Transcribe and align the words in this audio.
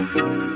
thank 0.00 0.16
you. 0.16 0.49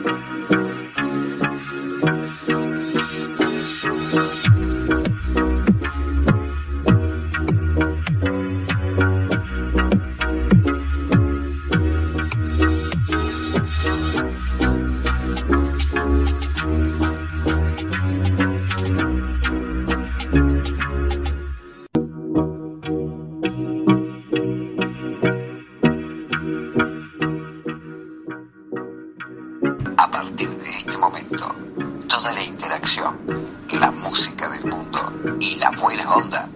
y 35.40 35.56
la 35.56 35.70
buena 35.80 36.08
onda. 36.14 36.48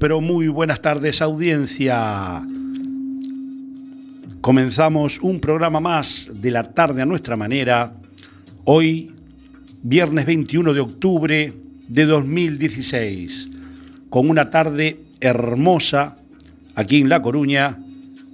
Pero 0.00 0.20
muy 0.20 0.48
buenas 0.48 0.80
tardes 0.80 1.20
audiencia. 1.20 2.42
Comenzamos 4.40 5.18
un 5.20 5.38
programa 5.40 5.80
más 5.80 6.30
de 6.32 6.50
la 6.50 6.72
tarde 6.72 7.02
a 7.02 7.06
nuestra 7.06 7.36
manera. 7.36 7.92
Hoy, 8.64 9.12
viernes 9.82 10.24
21 10.24 10.72
de 10.72 10.80
octubre 10.80 11.52
de 11.88 12.06
2016, 12.06 13.50
con 14.08 14.30
una 14.30 14.48
tarde 14.48 15.00
hermosa 15.20 16.16
aquí 16.80 16.98
en 16.98 17.08
La 17.08 17.22
Coruña, 17.22 17.78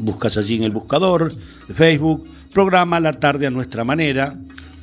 Buscas 0.00 0.38
allí 0.38 0.56
en 0.56 0.62
el 0.62 0.70
buscador 0.70 1.34
de 1.68 1.74
Facebook, 1.74 2.26
programa 2.52 2.98
La 2.98 3.12
Tarde 3.12 3.46
a 3.46 3.50
Nuestra 3.50 3.84
Manera. 3.84 4.36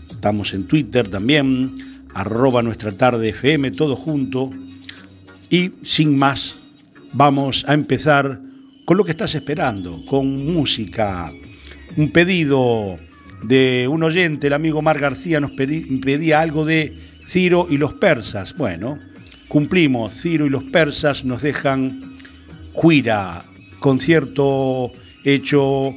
Estamos 0.10 0.54
en 0.54 0.68
Twitter 0.68 1.10
también, 1.10 1.75
arroba 2.14 2.62
Nuestra 2.62 2.94
Tarde 2.94 3.30
FM, 3.30 3.72
todo 3.72 3.96
junto. 3.96 4.52
Y 5.50 5.72
sin 5.84 6.18
más, 6.18 6.56
vamos 7.12 7.66
a 7.68 7.74
empezar 7.74 8.40
con 8.86 8.98
lo 8.98 9.04
que 9.04 9.12
estás 9.12 9.36
esperando, 9.36 10.02
con 10.06 10.54
música. 10.54 11.30
Un 11.98 12.12
pedido 12.12 12.98
de 13.44 13.88
un 13.90 14.04
oyente, 14.04 14.48
el 14.48 14.54
amigo 14.54 14.81
Mar 14.81 15.00
García, 15.00 15.42
nos 15.42 15.52
pedía 15.52 16.40
algo 16.40 16.66
de 16.66 16.98
Ciro 17.28 17.68
y 17.69 17.78
los 17.78 17.94
persas. 17.96 18.56
Bueno, 18.56 18.98
cumplimos. 19.50 20.14
Ciro 20.14 20.46
y 20.46 20.50
los 20.50 20.64
persas 20.64 21.25
nos 21.25 21.42
dejan 21.42 22.14
Juira, 22.74 23.44
concierto 23.80 24.94
hecho 25.25 25.94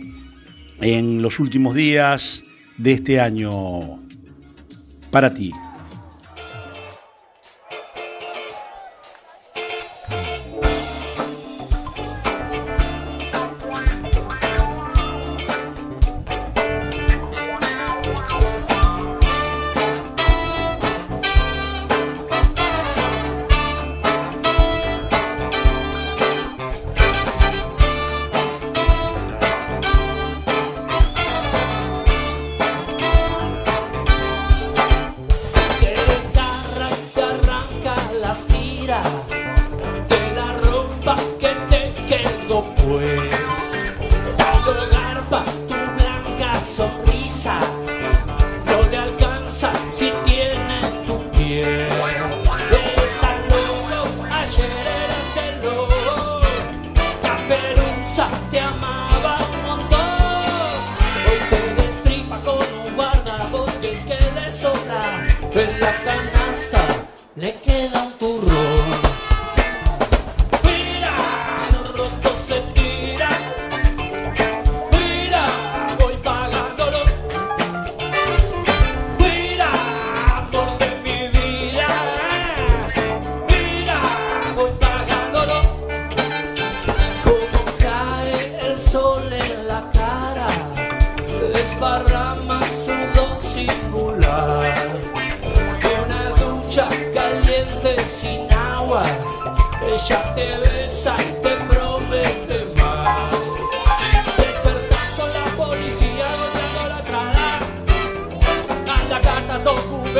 en 0.80 1.22
los 1.22 1.38
últimos 1.40 1.74
días 1.74 2.42
de 2.76 2.92
este 2.92 3.20
año 3.20 4.00
para 5.10 5.34
ti. 5.34 5.52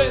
Voy 0.01 0.09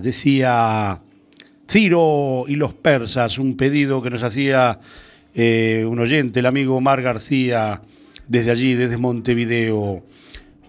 Decía 0.00 1.00
Ciro 1.66 2.44
y 2.46 2.56
los 2.56 2.74
persas, 2.74 3.38
un 3.38 3.56
pedido 3.56 4.02
que 4.02 4.10
nos 4.10 4.22
hacía 4.22 4.80
eh, 5.34 5.86
un 5.88 5.98
oyente, 5.98 6.40
el 6.40 6.46
amigo 6.46 6.80
Mar 6.80 7.00
García, 7.00 7.80
desde 8.26 8.50
allí, 8.50 8.74
desde 8.74 8.98
Montevideo. 8.98 10.02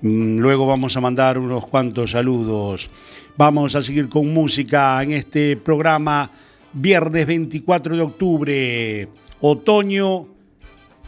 Mm, 0.02 0.38
luego 0.40 0.66
vamos 0.66 0.96
a 0.96 1.02
mandar 1.02 1.38
unos 1.38 1.68
cuantos 1.68 2.12
saludos. 2.12 2.90
Vamos 3.36 3.76
a 3.76 3.82
seguir 3.82 4.08
con 4.08 4.34
música 4.34 5.04
en 5.04 5.12
este 5.12 5.58
programa 5.58 6.30
viernes 6.72 7.28
24 7.28 7.96
de 7.96 8.02
octubre, 8.02 9.08
otoño 9.42 10.28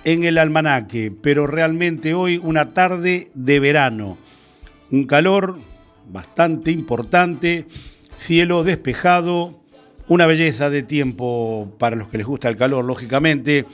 en 0.04 0.24
el 0.26 0.38
almanaque, 0.38 1.14
pero 1.22 1.48
realmente 1.48 2.14
hoy 2.14 2.42
una 2.44 2.74
tarde 2.74 3.32
de 3.34 3.60
verano. 3.60 4.18
Un 4.92 5.06
calor 5.06 5.60
bastante 6.12 6.72
importante, 6.72 7.66
cielo 8.18 8.64
despejado, 8.64 9.60
una 10.08 10.26
belleza 10.26 10.70
de 10.70 10.84
tiempo 10.84 11.74
para 11.78 11.96
los 11.96 12.10
que 12.10 12.18
les 12.18 12.28
gusta 12.28 12.50
el 12.50 12.58
calor, 12.58 12.84
lógicamente. 12.84 13.66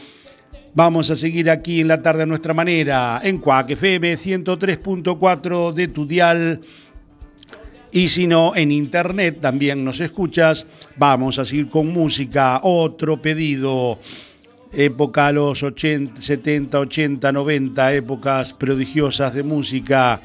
Vamos 0.74 1.10
a 1.10 1.16
seguir 1.16 1.50
aquí 1.50 1.82
en 1.82 1.88
la 1.88 2.02
tarde 2.04 2.24
a 2.24 2.26
nuestra 2.28 2.54
manera, 2.54 3.20
en 3.24 3.40
Cuac 3.40 3.72
FM 3.72 4.14
103.4 4.14 5.74
de 5.74 5.88
tu 5.88 6.06
dial. 6.06 6.62
Y 7.92 8.10
si 8.10 8.28
no, 8.28 8.56
en 8.56 8.72
internet 8.72 9.40
también 9.42 9.84
nos 9.84 10.00
escuchas. 10.00 10.68
Vamos 10.98 11.40
a 11.40 11.46
seguir 11.46 11.70
con 11.70 11.88
música. 11.88 12.60
Otro 12.62 13.20
pedido. 13.20 13.98
Época 14.72 15.32
los 15.32 15.64
80, 15.64 16.22
70, 16.22 16.80
80, 16.80 17.32
90, 17.32 17.94
épocas 17.94 18.54
prodigiosas 18.54 19.34
de 19.34 19.42
música. 19.42 20.22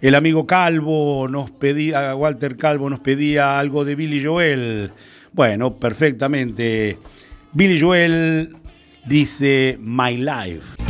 El 0.00 0.14
amigo 0.14 0.46
Calvo 0.46 1.26
nos 1.28 1.50
pedía, 1.50 2.14
Walter 2.14 2.56
Calvo 2.56 2.90
nos 2.90 3.00
pedía 3.00 3.58
algo 3.58 3.84
de 3.84 3.94
Billy 3.94 4.24
Joel. 4.24 4.90
Bueno, 5.32 5.76
perfectamente. 5.76 6.98
Billy 7.52 7.80
Joel 7.80 8.56
dice 9.06 9.78
My 9.80 10.16
Life. 10.16 10.85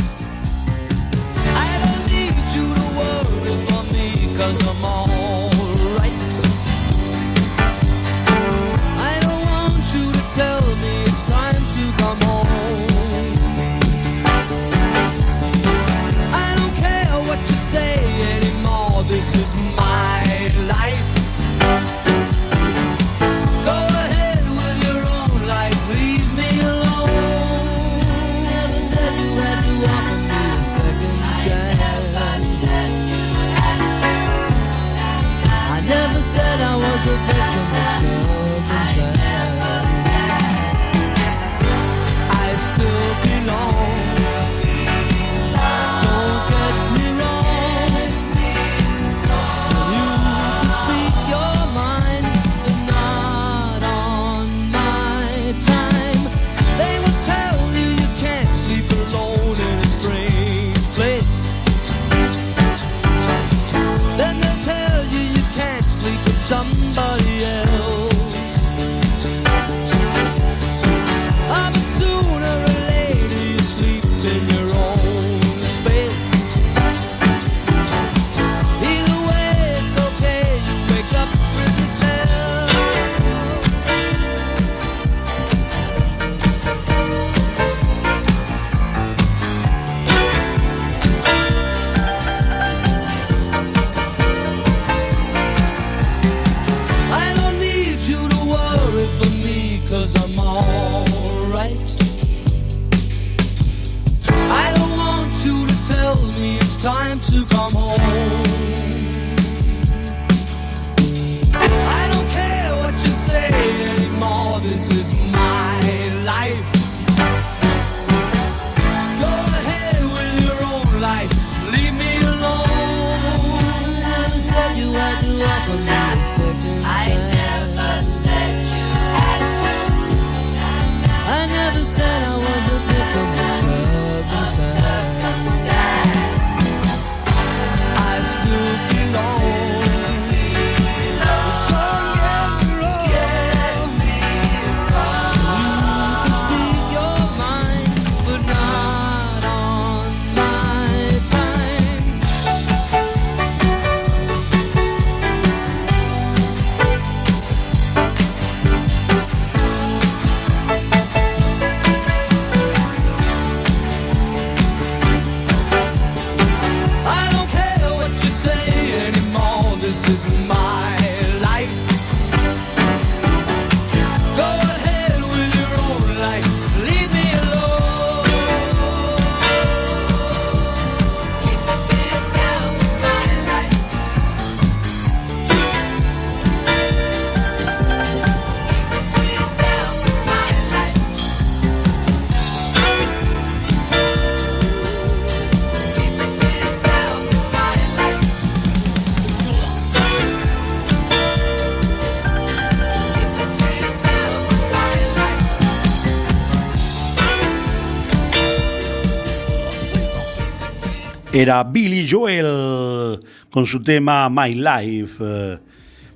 Era 211.41 211.63
Billy 211.63 212.07
Joel 212.09 213.19
con 213.51 213.67
su 213.67 213.83
tema 213.83 214.27
My 214.27 214.55
Life. 214.55 215.59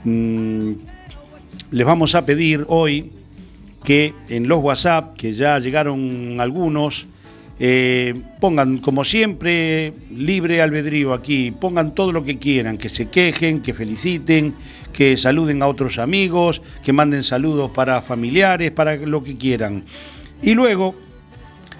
mm, 0.04 0.70
les 1.72 1.84
vamos 1.84 2.14
a 2.14 2.25
pedir 2.25 2.64
hoy 2.68 3.10
que 3.82 4.14
en 4.28 4.46
los 4.46 4.62
WhatsApp, 4.62 5.16
que 5.16 5.32
ya 5.32 5.58
llegaron 5.58 6.36
algunos, 6.38 7.06
eh, 7.58 8.14
pongan, 8.38 8.78
como 8.78 9.02
siempre, 9.04 9.94
libre 10.14 10.60
albedrío 10.60 11.14
aquí, 11.14 11.52
pongan 11.52 11.94
todo 11.94 12.12
lo 12.12 12.22
que 12.22 12.38
quieran, 12.38 12.76
que 12.76 12.90
se 12.90 13.08
quejen, 13.08 13.62
que 13.62 13.72
feliciten, 13.72 14.54
que 14.92 15.16
saluden 15.16 15.62
a 15.62 15.66
otros 15.66 15.98
amigos, 15.98 16.60
que 16.82 16.92
manden 16.92 17.25
saludos 17.25 17.70
para 17.70 18.02
familiares, 18.02 18.70
para 18.72 18.96
lo 18.96 19.25
que 19.25 19.36
quieran. 19.36 19.84
Y 20.42 20.54
luego 20.54 20.94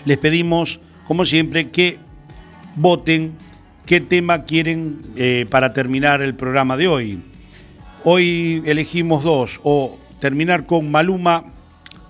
les 0.07 0.17
pedimos, 0.17 0.81
como 1.07 1.25
siempre, 1.25 1.71
que 1.71 1.99
voten 2.77 3.35
qué 3.85 4.01
tema 4.01 4.45
quieren 4.45 5.03
eh, 5.17 5.47
para 5.51 5.73
terminar 5.73 6.23
el 6.23 6.35
programa 6.35 6.77
de 6.77 6.89
hoy. 6.89 7.21
Hoy 8.03 8.63
elegimos 8.65 9.25
dos, 9.25 9.61
o 9.63 9.99
terminar 10.21 10.65
con 10.65 10.91
Maluma, 10.91 11.45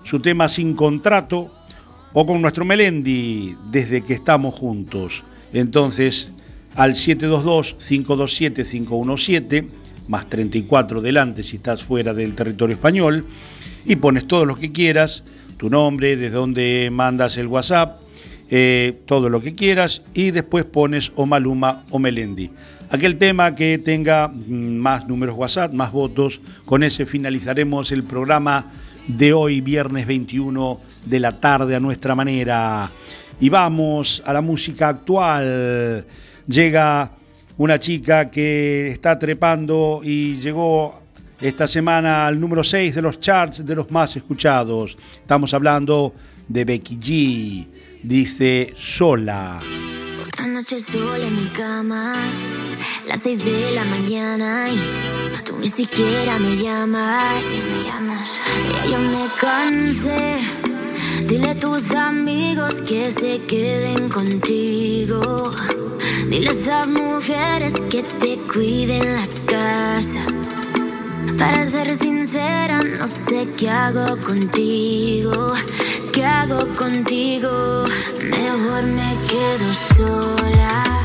su 0.05 0.21
tema 0.21 0.49
sin 0.49 0.75
contrato, 0.75 1.56
o 2.19 2.25
con 2.25 2.41
nuestro 2.41 2.65
Melendi, 2.65 3.55
desde 3.71 4.03
que 4.03 4.15
estamos 4.15 4.55
juntos. 4.55 5.23
Entonces, 5.53 6.31
al 6.75 6.95
722-527-517, 6.95 9.67
más 10.09 10.27
34 10.27 11.03
delante 11.03 11.43
si 11.43 11.57
estás 11.57 11.85
fuera 11.85 12.15
del 12.15 12.35
territorio 12.35 12.75
español, 12.75 13.27
y 13.85 13.97
pones 13.97 14.27
todo 14.27 14.47
lo 14.47 14.57
que 14.57 14.73
quieras, 14.73 15.25
tu 15.59 15.69
nombre, 15.69 16.17
desde 16.17 16.35
donde 16.35 16.89
mandas 16.91 17.37
el 17.37 17.49
WhatsApp, 17.49 18.01
eh, 18.49 18.99
todo 19.05 19.29
lo 19.29 19.43
que 19.43 19.55
quieras, 19.55 20.01
y 20.15 20.31
después 20.31 20.65
pones 20.65 21.13
o 21.17 21.27
Maluma 21.27 21.85
o 21.91 21.99
Melendi. 21.99 22.51
Aquel 22.89 23.19
tema 23.19 23.55
que 23.55 23.77
tenga 23.77 24.29
mm, 24.29 24.79
más 24.79 25.07
números 25.07 25.37
WhatsApp, 25.37 25.75
más 25.75 25.93
votos, 25.93 26.41
con 26.65 26.83
ese 26.83 27.05
finalizaremos 27.05 27.93
el 27.93 28.05
programa 28.05 28.73
de 29.07 29.35
hoy, 29.35 29.61
viernes 29.61 30.07
21 30.07 30.81
de 31.07 31.21
la 31.21 31.33
tarde, 31.33 31.75
a 31.75 31.81
nuestra 31.81 32.15
manera. 32.15 32.91
Y 33.41 33.49
vamos 33.49 34.23
a 34.27 34.33
la 34.33 34.41
música 34.43 34.89
actual. 34.89 36.05
Llega 36.47 37.11
una 37.57 37.79
chica 37.79 38.31
que 38.31 38.89
está 38.89 39.19
trepando 39.19 40.01
y 40.03 40.37
llegó 40.41 41.01
esta 41.41 41.67
semana 41.67 42.27
al 42.27 42.39
número 42.39 42.63
6 42.63 42.95
de 42.95 43.03
los 43.03 43.21
charts 43.21 43.65
de 43.65 43.75
los 43.75 43.91
más 43.91 44.17
escuchados. 44.17 44.97
Estamos 45.15 45.53
hablando 45.55 46.15
de 46.49 46.65
Becky 46.65 46.97
G. 46.97 47.67
Dice 48.03 48.73
sola. 48.77 49.59
Otra 50.27 50.47
noche 50.47 50.79
sola 50.79 51.27
en 51.27 51.37
mi 51.37 51.49
cama, 51.51 52.15
las 53.09 53.21
6 53.23 53.45
de 53.45 53.71
la 53.75 53.85
mañana 53.85 54.69
y 54.69 55.43
tú 55.45 55.57
ni 55.59 55.69
siquiera 55.69 56.39
me 56.39 56.57
llamas. 56.57 57.75
Ya 58.73 58.91
yo 58.91 58.99
me 58.99 59.27
cansé. 59.41 60.76
Dile 61.27 61.51
a 61.51 61.59
tus 61.59 61.93
amigos 61.93 62.83
que 62.83 63.11
se 63.11 63.41
queden 63.47 64.09
contigo. 64.09 65.51
Dile 66.29 66.49
a 66.49 66.53
esas 66.53 66.87
mujeres 66.89 67.75
que 67.91 68.03
te 68.03 68.39
cuiden 68.53 69.17
la 69.17 69.27
casa. 69.47 70.21
Para 71.39 71.65
ser 71.65 71.95
sincera, 71.95 72.81
no 72.83 73.09
sé 73.09 73.49
qué 73.57 73.69
hago 73.69 74.17
contigo. 74.23 75.53
¿Qué 76.13 76.25
hago 76.25 76.75
contigo? 76.77 77.85
Mejor 78.23 78.83
me 78.85 79.19
quedo 79.29 79.73
sola. 79.73 80.96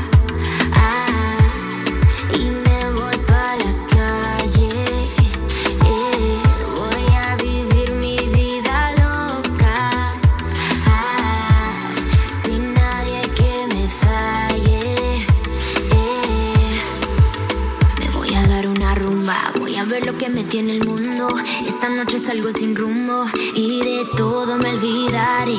Que 20.22 20.28
me 20.28 20.44
tiene 20.44 20.76
el 20.76 20.86
mundo. 20.86 21.34
Esta 21.66 21.88
noche 21.88 22.16
salgo 22.16 22.52
sin 22.52 22.76
rumbo 22.76 23.24
y 23.56 23.80
de 23.80 24.06
todo 24.16 24.56
me 24.56 24.70
olvidaré. 24.70 25.58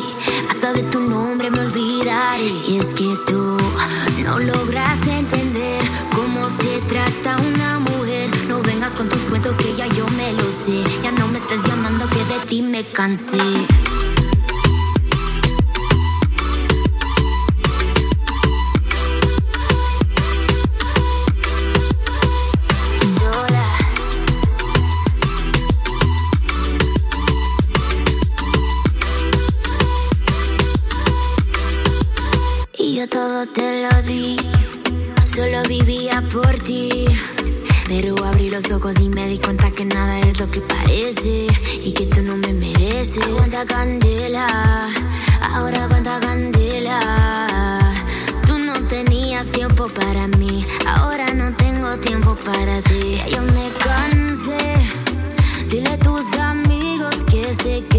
Hasta 0.49 0.71
de 0.71 0.83
tu 0.83 1.01
nombre 1.01 1.51
me 1.51 1.59
olvidaré. 1.59 2.47
Y 2.69 2.77
es 2.77 2.93
que 2.93 3.13
tú 3.27 3.57
no 4.23 4.39
logras 4.39 5.05
entender 5.05 5.83
cómo 6.15 6.49
se 6.49 6.79
trata 6.87 7.35
una 7.41 7.79
mujer. 7.79 8.29
No 8.47 8.61
vengas 8.61 8.95
con 8.95 9.09
tus 9.09 9.23
cuentos 9.23 9.57
que 9.57 9.75
ya 9.75 9.87
yo 9.87 10.07
me 10.15 10.31
lo 10.31 10.49
sé. 10.49 10.81
Ya 11.03 11.11
no 11.11 11.27
me 11.27 11.39
estés 11.39 11.61
llamando 11.67 12.07
que 12.07 12.23
de 12.23 12.45
ti 12.45 12.61
me 12.61 12.85
cansé. 12.85 13.39
vi, 34.05 34.37
solo 35.25 35.63
vivía 35.67 36.23
por 36.31 36.53
ti. 36.59 37.05
Pero 37.87 38.15
abrí 38.25 38.49
los 38.49 38.71
ojos 38.71 38.99
y 38.99 39.09
me 39.09 39.27
di 39.27 39.37
cuenta 39.37 39.69
que 39.71 39.85
nada 39.85 40.19
es 40.19 40.39
lo 40.39 40.49
que 40.49 40.61
parece 40.61 41.47
y 41.83 41.91
que 41.91 42.05
tú 42.07 42.21
no 42.21 42.35
me 42.37 42.53
mereces. 42.53 43.23
Aguanta 43.23 43.65
candela, 43.65 44.47
ahora 45.53 45.83
aguanta 45.83 46.19
candela. 46.19 46.99
Tú 48.47 48.57
no 48.57 48.73
tenías 48.87 49.51
tiempo 49.51 49.87
para 49.89 50.27
mí, 50.27 50.65
ahora 50.87 51.33
no 51.33 51.53
tengo 51.55 51.97
tiempo 51.99 52.35
para 52.35 52.81
ti. 52.81 53.15
Ya 53.17 53.27
yo 53.27 53.41
me 53.41 53.71
cansé, 53.73 54.75
dile 55.69 55.89
a 55.89 55.97
tus 55.97 56.33
amigos 56.33 57.23
que 57.29 57.53
sé 57.53 57.83
que 57.89 57.92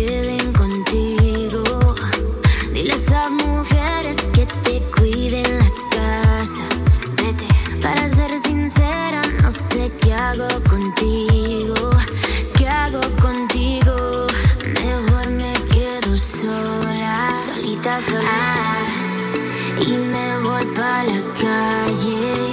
¿Qué 10.97 12.69
hago 12.69 13.01
contigo? 13.21 14.27
Mejor 14.65 15.31
me 15.31 15.53
quedo 15.73 16.17
sola. 16.17 17.43
Solita, 17.47 18.01
sola. 18.03 18.23
Ah, 18.25 19.81
y 19.81 19.93
me 19.97 20.39
voy 20.43 20.65
pa' 20.77 21.05
la 21.05 21.21
calle. 21.41 22.44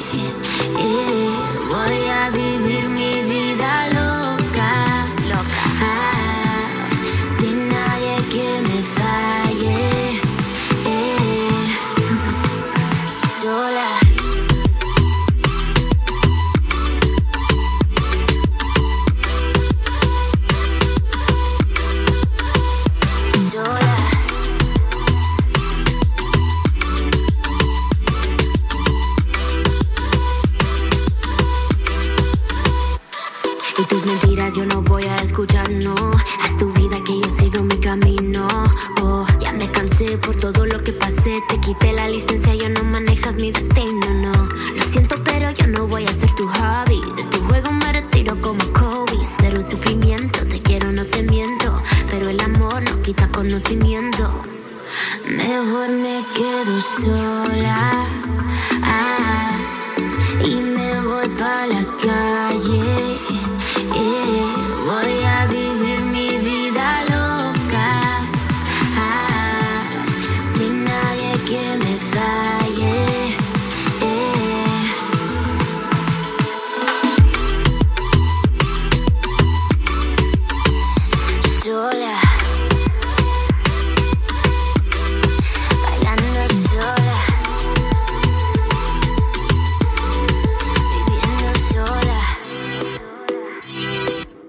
Il 60.43 60.61
me 60.61 61.01
brode 61.03 61.37
pas 61.37 61.67
la 61.67 61.83
carte. 62.01 62.50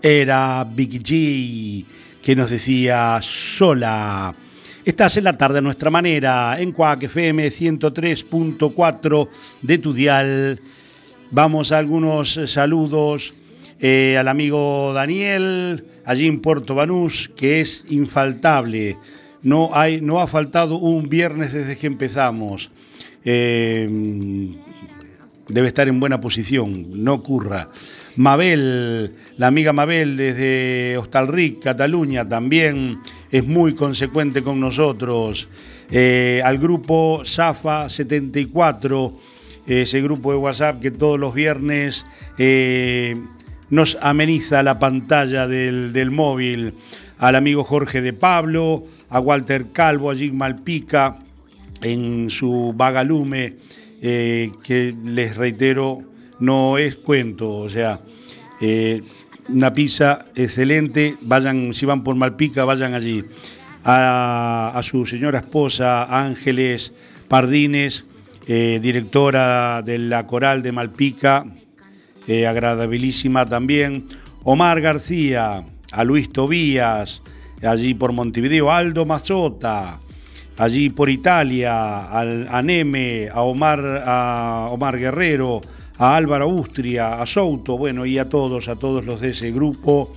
Era 0.02 0.64
Big 0.64 1.00
G 1.00 1.84
que 2.20 2.34
nos 2.34 2.50
decía 2.50 3.20
sola. 3.22 4.34
Estás 4.84 5.16
en 5.16 5.24
la 5.24 5.34
tarde 5.34 5.58
a 5.58 5.62
nuestra 5.62 5.90
manera, 5.90 6.60
en 6.60 6.72
Cuac 6.72 7.04
FM 7.04 7.48
103.4 7.48 9.28
de 9.62 9.78
tu 9.78 9.94
dial. 9.94 10.60
Vamos 11.30 11.70
a 11.70 11.78
algunos 11.78 12.40
saludos 12.46 13.32
eh, 13.78 14.16
al 14.18 14.26
amigo 14.26 14.92
Daniel, 14.92 15.84
allí 16.04 16.26
en 16.26 16.40
Puerto 16.40 16.74
Banús, 16.74 17.30
que 17.36 17.60
es 17.60 17.84
infaltable. 17.88 18.96
No, 19.42 19.70
hay, 19.72 20.00
no 20.00 20.20
ha 20.20 20.26
faltado 20.26 20.76
un 20.76 21.08
viernes 21.08 21.52
desde 21.52 21.76
que 21.76 21.86
empezamos. 21.86 22.70
Eh, 23.24 24.48
debe 25.48 25.68
estar 25.68 25.86
en 25.86 26.00
buena 26.00 26.20
posición, 26.20 27.04
no 27.04 27.14
ocurra. 27.14 27.68
Mabel, 28.16 29.14
la 29.38 29.46
amiga 29.46 29.72
Mabel 29.72 30.16
desde 30.16 30.98
Hostalric, 30.98 31.62
Cataluña, 31.62 32.28
también 32.28 32.98
es 33.30 33.46
muy 33.46 33.74
consecuente 33.74 34.42
con 34.42 34.60
nosotros. 34.60 35.48
Eh, 35.90 36.40
al 36.44 36.58
grupo 36.58 37.22
Safa 37.24 37.88
74, 37.88 39.18
ese 39.66 40.00
grupo 40.02 40.32
de 40.32 40.38
WhatsApp 40.38 40.80
que 40.80 40.90
todos 40.90 41.18
los 41.18 41.34
viernes 41.34 42.04
eh, 42.38 43.16
nos 43.70 43.96
ameniza 44.00 44.62
la 44.62 44.78
pantalla 44.78 45.46
del, 45.46 46.10
móvil. 46.10 46.74
Al 47.18 47.36
amigo 47.36 47.64
Jorge 47.64 48.02
de 48.02 48.12
Pablo, 48.12 48.82
a 49.08 49.20
Walter 49.20 49.66
Calvo, 49.72 50.10
a 50.10 50.16
Jim 50.16 50.34
Malpica, 50.34 51.18
en 51.80 52.28
su 52.30 52.74
vagalume, 52.76 53.54
eh, 54.02 54.50
que 54.62 54.94
les 55.04 55.36
reitero, 55.36 56.11
no 56.42 56.76
es 56.76 56.96
cuento, 56.96 57.54
o 57.54 57.70
sea, 57.70 58.00
eh, 58.60 59.00
una 59.48 59.72
pizza 59.72 60.26
excelente, 60.34 61.16
vayan, 61.20 61.72
si 61.72 61.86
van 61.86 62.02
por 62.02 62.16
Malpica, 62.16 62.64
vayan 62.64 62.94
allí. 62.94 63.22
A, 63.84 64.80
su 64.84 65.06
señora 65.06 65.40
esposa 65.40 66.04
Ángeles 66.04 66.92
Pardines, 67.28 68.04
eh, 68.46 68.78
directora 68.82 69.82
de 69.82 69.98
la 69.98 70.26
Coral 70.26 70.62
de 70.62 70.72
Malpica, 70.72 71.46
agradabilísima 72.28 73.46
también. 73.46 74.06
Omar 74.44 74.80
García, 74.80 75.64
a 75.92 76.04
Luis 76.04 76.32
Tobías, 76.32 77.22
allí 77.62 77.94
por 77.94 78.12
Montevideo, 78.12 78.72
Aldo 78.72 79.06
Mazota, 79.06 80.00
allí 80.58 80.90
por 80.90 81.08
Italia, 81.08 82.06
al, 82.06 82.48
a 82.50 82.62
Neme, 82.62 83.28
a 83.32 83.42
Omar, 83.42 84.02
a 84.04 84.68
Omar 84.70 84.98
Guerrero, 84.98 85.60
a 85.98 86.16
Álvaro 86.16 86.48
Ustria, 86.48 87.20
a 87.20 87.26
Souto, 87.26 87.76
bueno, 87.76 88.06
y 88.06 88.18
a 88.18 88.28
todos, 88.28 88.68
a 88.68 88.76
todos 88.76 89.04
los 89.04 89.20
de 89.20 89.30
ese 89.30 89.50
grupo. 89.50 90.14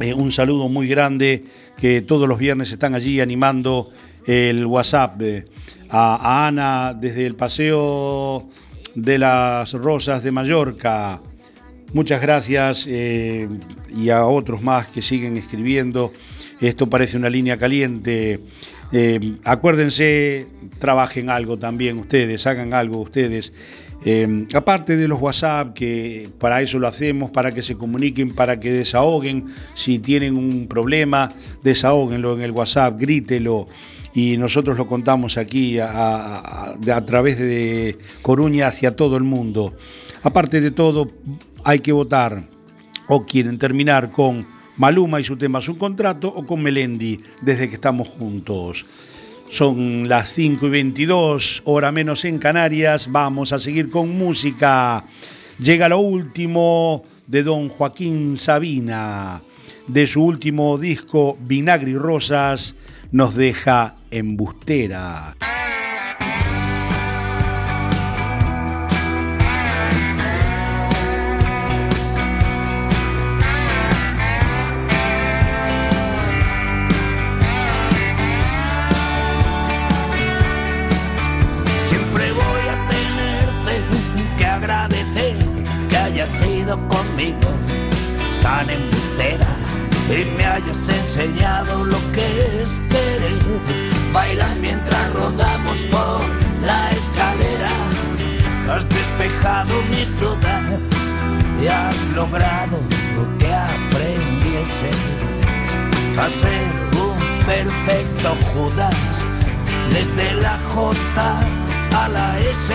Eh, 0.00 0.12
un 0.12 0.30
saludo 0.30 0.68
muy 0.68 0.88
grande 0.88 1.44
que 1.78 2.02
todos 2.02 2.28
los 2.28 2.38
viernes 2.38 2.70
están 2.70 2.94
allí 2.94 3.20
animando 3.20 3.90
el 4.26 4.66
WhatsApp. 4.66 5.20
Eh, 5.22 5.44
a, 5.88 6.46
Ana 6.46 6.94
desde 6.94 7.26
el 7.26 7.34
Paseo 7.34 8.48
de 8.94 9.18
las 9.18 9.72
Rosas 9.72 10.22
de 10.22 10.32
Mallorca. 10.32 11.20
Muchas 11.92 12.20
gracias 12.20 12.86
eh, 12.88 13.48
y 13.96 14.10
a 14.10 14.26
otros 14.26 14.62
más 14.62 14.88
que 14.88 15.00
siguen 15.00 15.36
escribiendo. 15.36 16.12
Esto 16.60 16.88
parece 16.88 17.16
una 17.16 17.30
línea 17.30 17.56
caliente. 17.58 18.40
Acuérdense, 19.44 20.46
trabajen 20.78 21.28
algo 21.28 21.58
también 21.58 21.98
ustedes, 21.98 22.46
hagan 22.46 22.72
algo 22.72 22.98
ustedes. 22.98 23.52
Eh, 24.08 24.46
aparte 24.54 24.96
de 24.96 25.08
los 25.08 25.20
WhatsApp, 25.20 25.74
que 25.74 26.28
para 26.38 26.62
eso 26.62 26.78
lo 26.78 26.86
hacemos, 26.86 27.32
para 27.32 27.50
que 27.50 27.60
se 27.60 27.76
comuniquen, 27.76 28.32
para 28.32 28.60
que 28.60 28.72
desahoguen. 28.72 29.46
Si 29.74 29.98
tienen 29.98 30.36
un 30.36 30.68
problema, 30.68 31.32
desahóguenlo 31.64 32.36
en 32.36 32.42
el 32.42 32.52
WhatsApp, 32.52 33.00
grítelo. 33.00 33.66
Y 34.14 34.36
nosotros 34.36 34.78
lo 34.78 34.86
contamos 34.86 35.36
aquí 35.36 35.80
a, 35.80 36.72
a 36.72 37.04
través 37.04 37.36
de 37.36 37.98
Coruña 38.22 38.68
hacia 38.68 38.94
todo 38.94 39.16
el 39.16 39.24
mundo. 39.24 39.74
Aparte 40.22 40.60
de 40.60 40.70
todo, 40.70 41.10
hay 41.64 41.80
que 41.80 41.90
votar 41.90 42.44
o 43.08 43.26
quieren 43.26 43.58
terminar 43.58 44.12
con 44.12 44.46
Maluma 44.76 45.20
y 45.20 45.24
su 45.24 45.36
tema 45.36 45.60
Su 45.60 45.78
contrato 45.78 46.28
o 46.28 46.44
con 46.44 46.62
Melendi 46.62 47.18
desde 47.42 47.68
que 47.68 47.74
estamos 47.74 48.06
juntos. 48.06 48.84
Son 49.50 50.08
las 50.08 50.32
5 50.32 50.66
y 50.66 50.70
22, 50.70 51.62
hora 51.64 51.92
menos 51.92 52.24
en 52.24 52.38
Canarias. 52.38 53.10
Vamos 53.10 53.52
a 53.52 53.58
seguir 53.58 53.90
con 53.90 54.16
música. 54.16 55.04
Llega 55.58 55.88
lo 55.88 56.00
último 56.00 57.04
de 57.26 57.42
don 57.42 57.68
Joaquín 57.68 58.38
Sabina. 58.38 59.40
De 59.86 60.06
su 60.06 60.24
último 60.24 60.78
disco, 60.78 61.38
Vinagre 61.40 61.92
y 61.92 61.96
Rosas, 61.96 62.74
nos 63.12 63.34
deja 63.34 63.96
embustera. 64.10 65.36
Tan 88.42 88.68
embustera, 88.68 89.48
y 90.08 90.24
me 90.36 90.44
hayas 90.44 90.88
enseñado 90.88 91.84
lo 91.84 91.98
que 92.12 92.62
es 92.62 92.80
querer. 92.90 93.42
Bailar 94.12 94.54
mientras 94.60 95.12
rodamos 95.14 95.78
por 95.90 96.20
la 96.64 96.90
escalera, 96.90 97.70
has 98.70 98.86
despejado 98.88 99.82
mis 99.90 100.08
dudas 100.20 100.78
y 101.62 101.66
has 101.66 102.06
logrado 102.14 102.78
lo 103.16 103.38
que 103.38 103.52
aprendiese 103.54 104.90
a 106.18 106.28
ser 106.28 106.72
un 106.92 107.44
perfecto 107.46 108.36
Judas, 108.52 109.30
desde 109.90 110.34
la 110.34 110.58
J 110.74 111.40
a 111.96 112.08
la 112.08 112.38
S. 112.40 112.74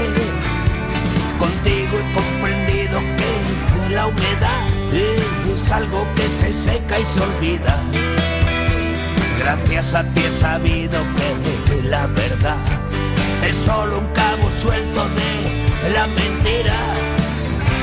Contigo 1.38 1.98
he 2.00 2.14
comprendido 2.14 2.71
la 3.92 4.08
humedad 4.08 4.68
es 5.54 5.72
algo 5.72 6.06
que 6.16 6.28
se 6.30 6.54
seca 6.54 7.00
y 7.00 7.06
se 7.06 7.20
olvida. 7.20 7.78
Gracias 9.40 9.94
a 9.96 10.04
ti 10.04 10.22
he 10.22 10.38
sabido 10.38 11.00
que 11.68 11.84
la 11.84 12.08
verdad 12.08 12.58
es 13.48 13.56
solo 13.56 14.00
un 14.00 14.08
cabo 14.14 14.50
suelto 14.60 15.08
de 15.10 15.90
la 15.94 16.08
mentira. 16.08 16.76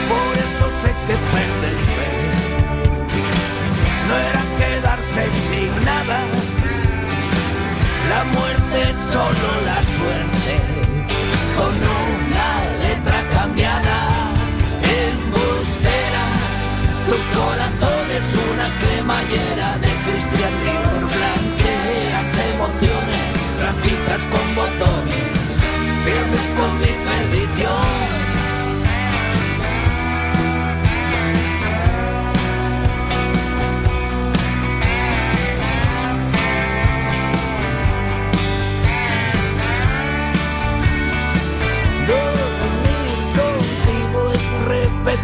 Por 0.09 0.39
eso 0.39 0.67
sé 0.81 0.89
que 1.07 1.15
perderte 1.35 2.09
no 4.09 4.17
era 4.17 4.43
quedarse 4.59 5.31
sin 5.49 5.85
nada. 5.85 6.21
La 8.09 8.25
muerte 8.39 8.91
es 8.91 8.97
solo 9.13 9.49
la 9.67 9.83
suerte 9.83 10.88
Tu 17.09 17.15
corazón 17.15 18.11
es 18.11 18.37
una 18.37 18.69
cremallera 18.79 19.79
de 19.79 19.89
Cristian 20.05 20.55
Dior. 20.63 21.09
Blanqueas 21.17 22.31
emociones, 22.53 23.33
traficas 23.59 24.27
con 24.27 24.55
botones, 24.55 25.25
pierdes 26.05 26.47
con 26.59 26.79
mi 26.81 26.93
perdición. 27.09 28.18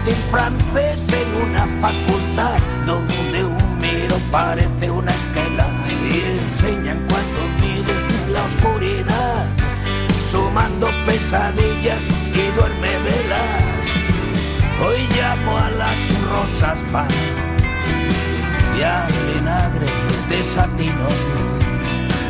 En 0.06 0.16
francés 0.30 1.12
en 1.12 1.42
una 1.48 1.66
facultad 1.80 2.58
donde 2.86 3.44
un 3.44 3.78
miro 3.78 4.16
parece 4.30 4.90
una 4.90 5.10
esquela 5.10 5.66
y 6.02 6.38
enseñan 6.40 7.06
cuando 7.08 7.40
miden 7.60 8.32
la 8.32 8.44
oscuridad, 8.44 9.46
sumando 10.20 10.88
pesadillas 11.06 12.04
y 12.34 12.56
duerme 12.56 12.98
velas. 12.98 13.86
Hoy 14.84 15.06
llamo 15.16 15.56
a 15.56 15.70
las 15.70 15.98
rosas 16.28 16.80
pan 16.92 17.08
y 18.78 18.82
al 18.82 19.12
vinagre 19.32 19.86
de 20.28 20.44
satino, 20.44 21.08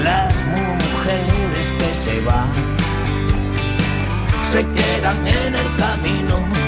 las 0.03 0.35
mujeres 0.47 1.67
que 1.79 1.95
se 2.03 2.21
van 2.21 2.53
se 4.43 4.65
quedan 4.67 5.27
en 5.27 5.55
el 5.55 5.77
camino 5.77 6.64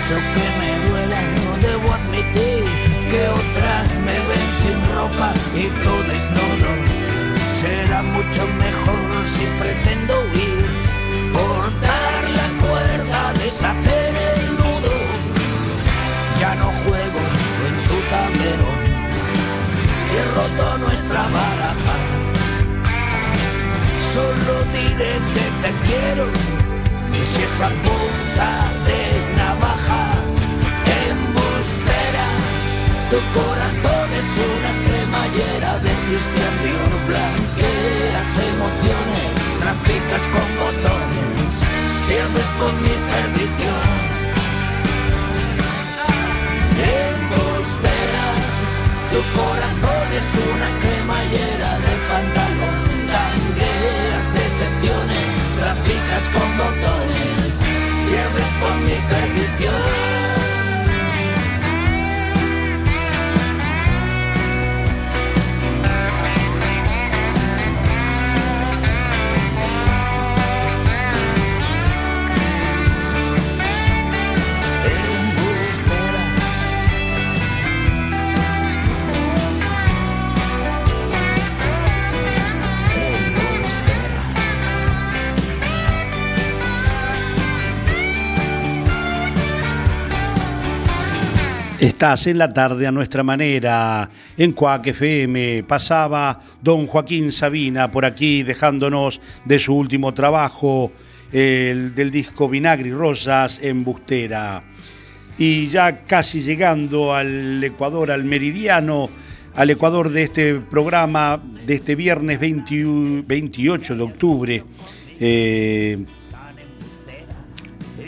mucho 0.00 0.16
que 0.34 0.46
me 0.58 0.88
duela, 0.88 1.20
no 1.44 1.68
debo 1.68 1.92
admitir 1.92 2.64
que 3.10 3.28
otras 3.28 3.94
me 4.04 4.18
ven 4.28 4.48
sin 4.62 4.78
ropa 4.94 5.32
y 5.54 5.68
todo 5.82 6.02
desnudo. 6.04 6.70
Será 7.60 8.02
mucho 8.02 8.46
mejor 8.58 9.26
si 9.34 9.44
pretendo 9.60 10.14
huir, 10.20 10.66
cortar 11.32 12.22
la 12.38 12.48
cuerda, 12.66 13.32
deshacer 13.34 14.14
el 14.34 14.46
nudo. 14.56 14.94
Ya 16.40 16.54
no 16.54 16.68
juego 16.82 17.20
en 17.68 17.76
tu 17.88 17.96
tablero, 18.12 18.68
he 20.14 20.22
roto 20.36 20.78
nuestra 20.78 21.22
baraja. 21.22 21.96
Solo 24.12 24.54
diré 24.72 25.12
que 25.34 25.46
te 25.62 25.70
quiero 25.86 26.26
y 27.12 27.24
si 27.24 27.42
esa 27.42 27.68
punta 27.68 28.48
de 28.86 29.09
tu 33.10 33.18
corazón 33.34 34.06
es 34.22 34.30
una 34.38 34.72
cremallera 34.86 35.78
de 35.82 35.92
Christian 36.06 36.54
Dior, 36.62 36.94
blanqueas 37.10 38.30
emociones, 38.54 39.30
traficas 39.58 40.24
con 40.30 40.46
botones, 40.62 41.50
pierdes 42.06 42.50
con 42.60 42.72
mi 42.84 42.94
perdición. 43.10 43.90
Embustera, 47.02 48.26
tu 49.10 49.20
corazón 49.38 50.06
es 50.20 50.28
una 50.54 50.70
cremallera 50.78 51.70
de 51.84 51.94
pantalón, 52.10 52.78
tangueas 53.10 54.26
decepciones, 54.38 55.26
traficas 55.58 56.24
con 56.34 56.48
botones, 56.62 57.50
pierdes 58.06 58.50
con 58.62 58.76
mi 58.86 58.98
perdición. 59.10 60.29
Estás 91.80 92.26
en 92.26 92.36
la 92.36 92.52
tarde 92.52 92.86
a 92.86 92.92
nuestra 92.92 93.22
manera, 93.22 94.10
en 94.36 94.52
Cuac 94.52 94.88
FM. 94.88 95.64
Pasaba 95.66 96.38
don 96.60 96.86
Joaquín 96.86 97.32
Sabina 97.32 97.90
por 97.90 98.04
aquí 98.04 98.42
dejándonos 98.42 99.18
de 99.46 99.58
su 99.58 99.74
último 99.74 100.12
trabajo, 100.12 100.92
el 101.32 101.94
del 101.94 102.10
disco 102.10 102.50
Vinagre 102.50 102.90
y 102.90 102.92
Rosas 102.92 103.60
en 103.62 103.82
Bustera. 103.82 104.62
Y 105.38 105.68
ya 105.68 106.04
casi 106.04 106.42
llegando 106.42 107.14
al 107.14 107.64
Ecuador, 107.64 108.10
al 108.10 108.24
meridiano, 108.24 109.08
al 109.54 109.70
Ecuador 109.70 110.10
de 110.10 110.24
este 110.24 110.56
programa 110.56 111.42
de 111.64 111.76
este 111.76 111.94
viernes 111.94 112.38
20 112.38 113.24
28 113.26 113.96
de 113.96 114.02
octubre. 114.02 114.64
eh, 115.18 116.04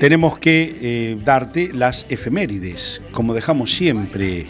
tenemos 0.02 0.36
que 0.36 0.78
eh, 0.80 1.16
darte 1.24 1.70
las 1.72 2.06
efemérides, 2.08 3.00
como 3.12 3.34
dejamos 3.34 3.72
siempre. 3.72 4.46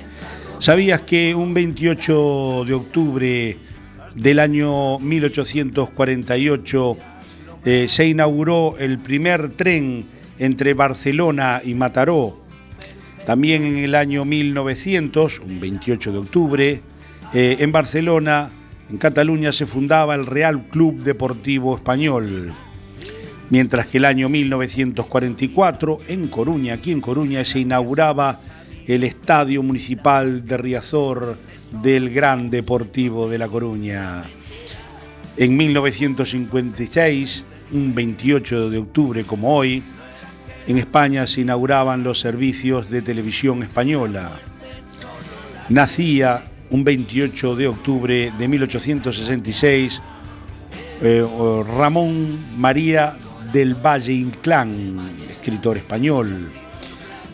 ¿Sabías 0.61 1.03
que 1.03 1.35
un 1.35 1.53
28 1.53 2.65
de 2.67 2.73
octubre 2.73 3.59
del 4.17 4.39
año 4.39 4.99
1848 4.99 6.97
eh, 7.67 7.85
se 7.87 8.07
inauguró 8.07 8.77
el 8.79 8.99
primer 8.99 9.51
tren 9.51 10.07
entre 10.39 10.73
Barcelona 10.73 11.61
y 11.63 11.75
Mataró? 11.75 12.41
También 13.27 13.65
en 13.65 13.77
el 13.77 13.95
año 13.95 14.25
1900, 14.25 15.41
un 15.41 15.61
28 15.61 16.13
de 16.13 16.19
octubre, 16.19 16.81
eh, 17.35 17.57
en 17.59 17.73
Barcelona, 17.73 18.51
en 18.89 18.97
Cataluña, 18.97 19.53
se 19.53 19.67
fundaba 19.67 20.15
el 20.15 20.25
Real 20.25 20.69
Club 20.71 21.03
Deportivo 21.03 21.77
Español 21.77 22.55
mientras 23.53 23.87
que 23.87 23.99
el 23.99 24.07
año 24.07 24.31
1944 24.31 25.99
en 26.09 26.29
Coruña, 26.29 26.73
aquí 26.73 26.91
en 26.91 27.03
Coruña, 27.03 27.45
se 27.45 27.59
inauguraba 27.59 28.41
el 28.87 29.05
Estadio 29.05 29.63
Municipal 29.63 30.47
de 30.47 30.57
Riazor 30.57 31.37
del 31.83 32.09
Gran 32.09 32.49
Deportivo 32.49 33.29
de 33.29 33.37
La 33.37 33.49
Coruña. 33.49 34.25
En 35.37 35.55
1956, 35.55 37.45
un 37.73 37.95
28 37.95 38.71
de 38.71 38.79
octubre 38.79 39.25
como 39.25 39.55
hoy, 39.55 39.83
en 40.67 40.79
España 40.79 41.27
se 41.27 41.43
inauguraban 41.43 42.03
los 42.03 42.21
servicios 42.21 42.89
de 42.89 43.03
televisión 43.03 43.63
española. 43.63 44.31
Nacía 45.69 46.51
un 46.71 46.85
28 46.85 47.57
de 47.57 47.69
octubre 47.69 48.33
de 48.39 48.49
1866 48.49 50.01
eh, 51.03 51.27
Ramón 51.77 52.39
María 52.57 53.19
del 53.53 53.75
Valle 53.75 54.13
Inclán, 54.13 55.17
escritor 55.31 55.77
español. 55.77 56.49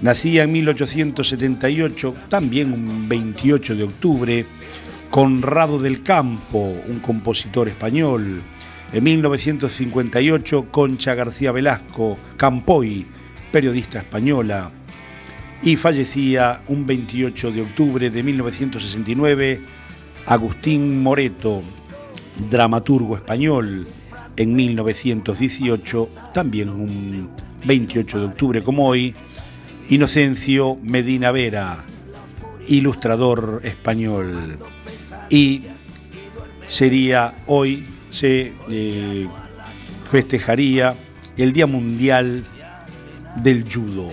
Nacía 0.03 0.45
en 0.45 0.53
1878, 0.53 2.15
también 2.29 2.73
un 2.73 3.09
28 3.09 3.77
de 3.77 3.85
octubre, 3.85 4.47
Conrado 5.11 5.79
del 5.79 6.03
Campo, 6.03 6.75
un 6.89 6.99
compositor 7.01 7.69
español. 7.69 8.43
En 8.93 9.05
1958, 9.05 10.67
Concha 10.71 11.15
García 11.15 11.53
Velasco, 11.53 12.19
Campoy, 12.37 13.07
periodista 13.53 13.99
española. 13.99 14.73
Y 15.63 15.77
fallecía 15.77 16.63
un 16.69 16.87
28 16.87 17.53
de 17.53 17.63
octubre 17.63 18.11
de 18.11 18.23
1969, 18.23 19.61
Agustín 20.27 21.03
Moreto, 21.03 21.63
dramaturgo 22.51 23.17
español 23.17 23.87
en 24.39 24.55
1918, 24.55 26.09
también 26.33 26.69
un 26.69 27.29
28 27.65 28.21
de 28.21 28.25
octubre 28.25 28.63
como 28.63 28.87
hoy, 28.87 29.13
Inocencio 29.91 30.77
Medina 30.81 31.33
Vera, 31.33 31.85
ilustrador 32.69 33.61
español. 33.65 34.57
Y 35.29 35.63
sería 36.69 37.35
hoy, 37.49 37.85
se 38.11 38.53
eh, 38.71 39.27
festejaría 40.11 40.95
el 41.37 41.53
Día 41.53 41.67
Mundial 41.67 42.45
del 43.43 43.65
Judo. 43.65 44.09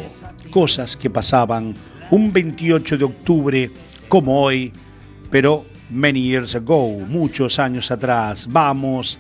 Cosas 0.50 0.98
que 0.98 1.12
pasaban 1.12 1.76
un 2.10 2.34
28 2.34 2.98
de 2.98 3.04
octubre 3.04 3.72
como 4.10 4.42
hoy, 4.42 4.74
pero 5.30 5.68
many 5.92 6.24
years 6.24 6.56
ago, 6.56 6.90
muchos 7.08 7.60
años 7.60 7.92
atrás. 7.92 8.48
Vamos 8.50 9.20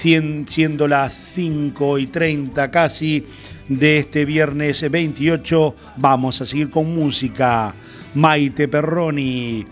siendo 0.00 0.88
las 0.88 1.12
5 1.34 1.98
y 1.98 2.06
30 2.06 2.70
casi 2.70 3.26
de 3.68 3.98
este 3.98 4.24
viernes 4.24 4.88
28, 4.90 5.76
vamos 5.96 6.40
a 6.40 6.46
seguir 6.46 6.70
con 6.70 6.94
música. 6.94 7.74
Maite 8.14 8.66
Perroni, 8.66 9.64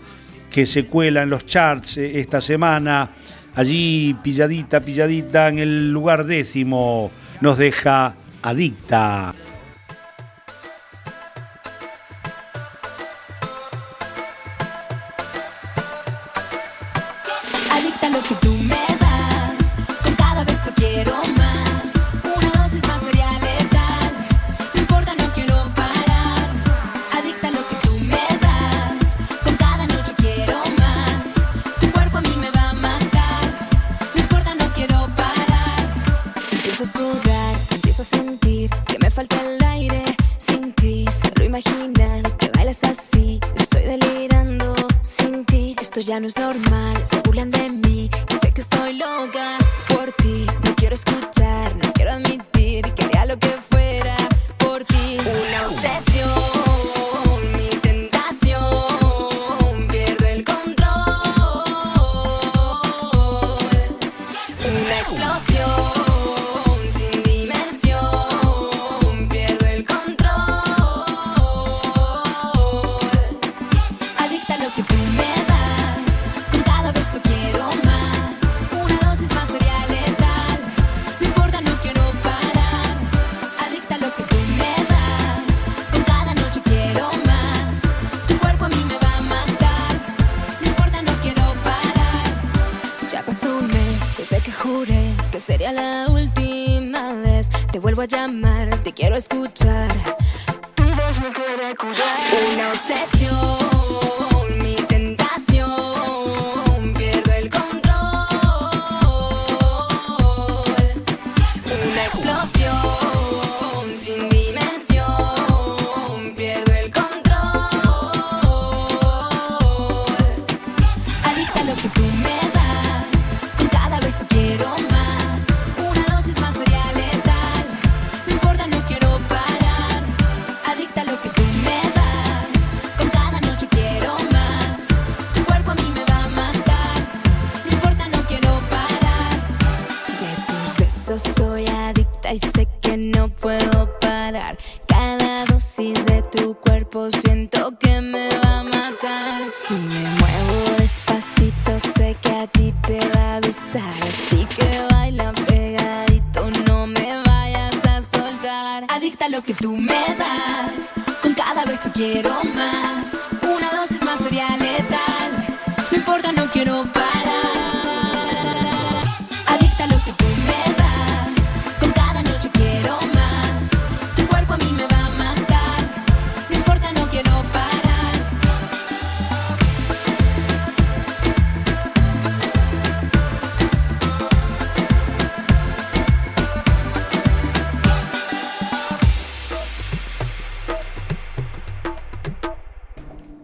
que 0.49 0.65
se 0.65 0.85
cuela 0.85 1.23
en 1.23 1.29
los 1.29 1.45
charts 1.45 1.97
eh, 1.97 2.19
esta 2.19 2.39
semana, 2.41 3.11
allí 3.55 4.15
pilladita, 4.23 4.79
pilladita 4.79 5.49
en 5.49 5.59
el 5.59 5.91
lugar 5.91 6.25
décimo, 6.25 7.11
nos 7.41 7.57
deja 7.57 8.15
adicta. 8.41 9.29
Adicta 9.29 9.48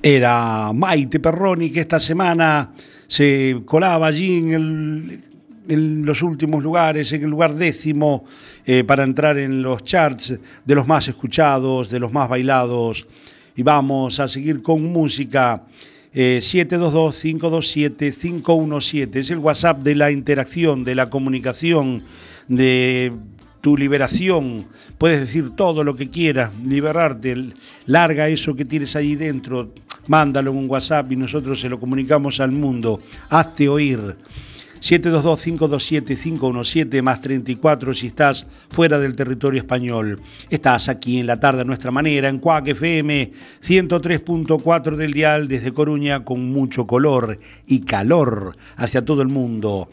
Era 0.07 0.71
Maite 0.71 1.19
Perroni 1.19 1.71
que 1.71 1.79
esta 1.79 1.99
semana 1.99 2.73
se 3.07 3.63
colaba 3.65 4.05
allí 4.05 4.37
en, 4.37 5.23
los 6.05 6.21
últimos 6.21 6.61
lugares, 6.61 7.11
en 7.11 7.23
el 7.23 7.29
lugar 7.31 7.55
décimo, 7.55 8.23
eh, 8.67 8.83
para 8.83 9.03
entrar 9.03 9.39
en 9.39 9.63
los 9.63 9.83
charts 9.83 10.39
de 10.63 10.75
los 10.75 10.85
más 10.85 11.07
escuchados, 11.07 11.89
de 11.89 11.99
los 11.99 12.13
más 12.13 12.29
bailados. 12.29 13.07
Y 13.55 13.63
vamos 13.63 14.19
a 14.19 14.27
seguir 14.27 14.61
con 14.61 14.83
música. 14.83 15.63
Eh, 16.13 16.37
722-527-517 16.39 19.15
es 19.15 19.31
el 19.31 19.39
WhatsApp 19.39 19.79
de 19.79 19.95
la 19.95 20.11
interacción, 20.11 20.83
de 20.83 20.93
la 20.93 21.09
comunicación, 21.09 22.03
de 22.47 23.11
tu 23.65 23.75
liberación. 23.75 24.67
Puedes 24.99 25.21
decir 25.21 25.55
todo 25.55 25.83
lo 25.83 25.95
que 25.95 26.11
quieras, 26.11 26.51
liberarte. 26.63 27.35
Larga 27.87 28.29
eso 28.29 28.55
que 28.55 28.63
tienes 28.63 28.95
ahí 28.95 29.15
dentro, 29.15 29.73
mándalo 30.05 30.51
en 30.51 30.57
un 30.57 30.69
WhatsApp 30.69 31.11
y 31.11 31.15
nosotros 31.15 31.59
se 31.59 31.67
lo 31.67 31.79
comunicamos 31.79 32.39
al 32.39 32.51
mundo. 32.51 33.01
Hazte 33.27 33.67
oír. 33.67 34.17
722-527-517 34.81 37.01
más 37.01 37.21
34 37.21 37.95
si 37.95 38.05
estás 38.05 38.45
fuera 38.69 38.99
del 38.99 39.15
territorio 39.15 39.59
español. 39.59 40.21
Estás 40.51 40.87
aquí 40.87 41.17
en 41.17 41.25
la 41.25 41.39
tarde 41.39 41.61
a 41.61 41.65
nuestra 41.65 41.89
manera, 41.89 42.29
en 42.29 42.37
Cuac 42.37 42.67
FM 42.67 43.31
103.4 43.65 44.95
del 44.95 45.11
dial 45.11 45.47
desde 45.47 45.73
Coruña 45.73 46.23
con 46.23 46.51
mucho 46.51 46.85
color 46.85 47.39
y 47.65 47.81
calor 47.81 48.55
hacia 48.75 49.03
todo 49.03 49.23
el 49.23 49.29
mundo. 49.29 49.89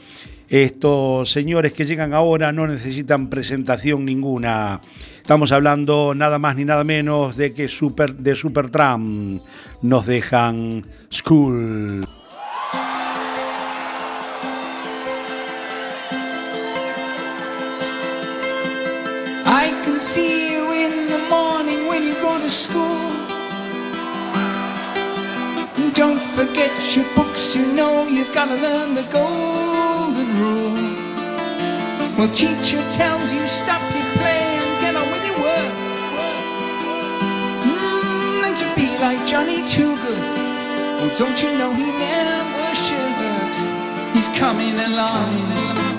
Estos 0.52 1.32
señores 1.32 1.72
que 1.72 1.86
llegan 1.86 2.12
ahora 2.12 2.52
no 2.52 2.66
necesitan 2.66 3.30
presentación 3.30 4.04
ninguna. 4.04 4.82
Estamos 5.16 5.50
hablando 5.50 6.14
nada 6.14 6.38
más 6.38 6.56
ni 6.56 6.66
nada 6.66 6.84
menos 6.84 7.38
de 7.38 7.54
que 7.54 7.68
super, 7.68 8.16
de 8.16 8.36
Supertramp 8.36 9.40
nos 9.80 10.04
dejan 10.04 10.84
School. 11.10 12.06
I 19.46 19.72
can 19.86 19.98
see 19.98 20.52
you 20.52 20.70
in 20.74 21.08
the 21.08 21.18
morning 21.30 21.88
when 21.88 22.02
you 22.02 22.14
go 22.20 22.38
to 22.38 22.50
school. 22.50 23.01
Don't 25.94 26.20
forget 26.20 26.72
your 26.96 27.04
books, 27.14 27.54
you 27.54 27.70
know 27.74 28.06
you've 28.08 28.32
got 28.32 28.46
to 28.46 28.54
learn 28.54 28.94
the 28.94 29.02
golden 29.12 30.28
rule. 30.40 30.72
Well, 32.16 32.32
teacher 32.32 32.82
tells 32.92 33.34
you 33.34 33.46
stop 33.46 33.82
your 33.94 34.08
play 34.16 34.44
and 34.56 34.80
get 34.80 34.96
on 34.96 35.06
with 35.12 35.24
your 35.26 35.38
work. 35.48 35.74
Mm, 37.68 38.44
and 38.46 38.56
to 38.56 38.66
be 38.74 38.96
like 38.98 39.26
Johnny 39.26 39.66
Too 39.68 39.94
Good. 40.02 40.18
Well, 40.98 41.18
don't 41.18 41.42
you 41.42 41.58
know 41.58 41.74
he 41.74 41.84
never 41.84 42.74
shirks? 42.74 43.60
He's 44.14 44.28
coming 44.38 44.78
along. 44.78 45.91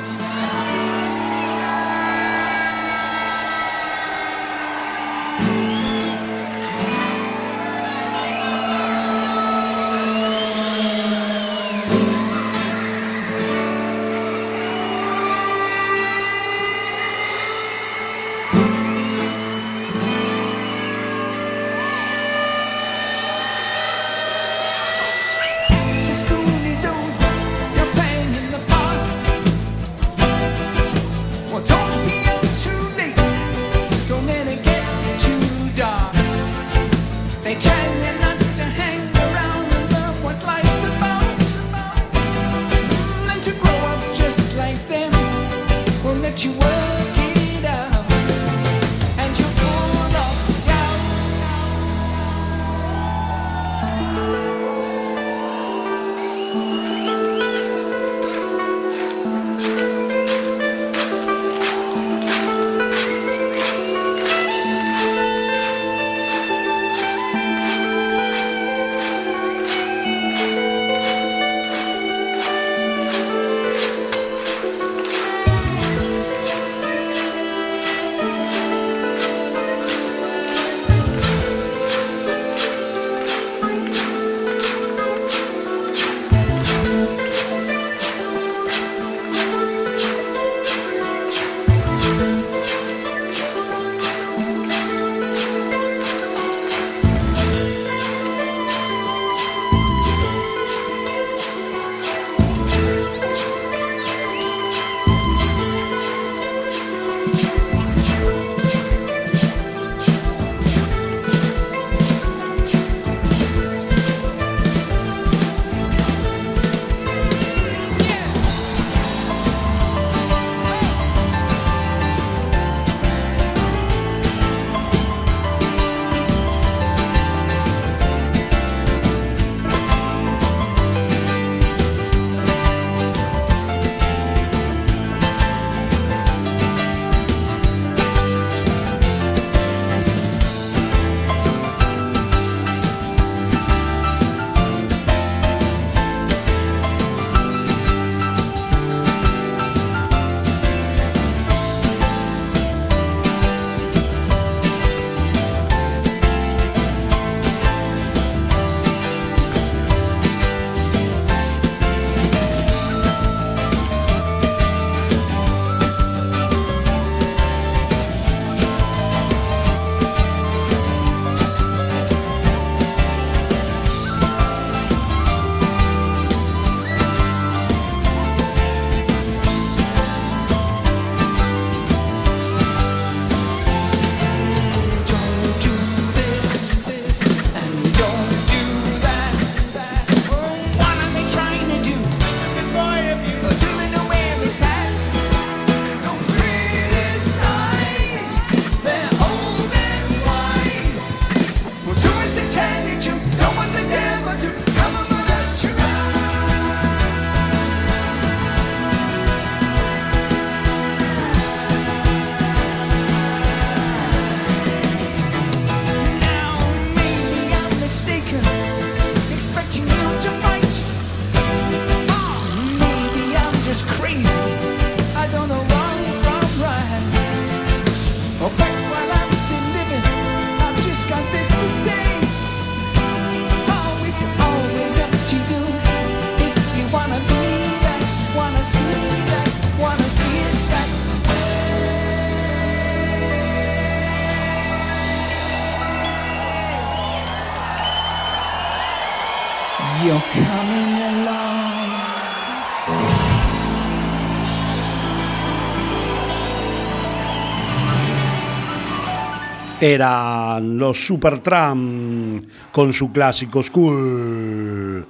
eran 259.84 260.77
los 260.77 260.98
Supertramp 261.06 262.46
con 262.71 262.94
su 262.94 263.12
clásico 263.12 263.62
School. 263.62 265.06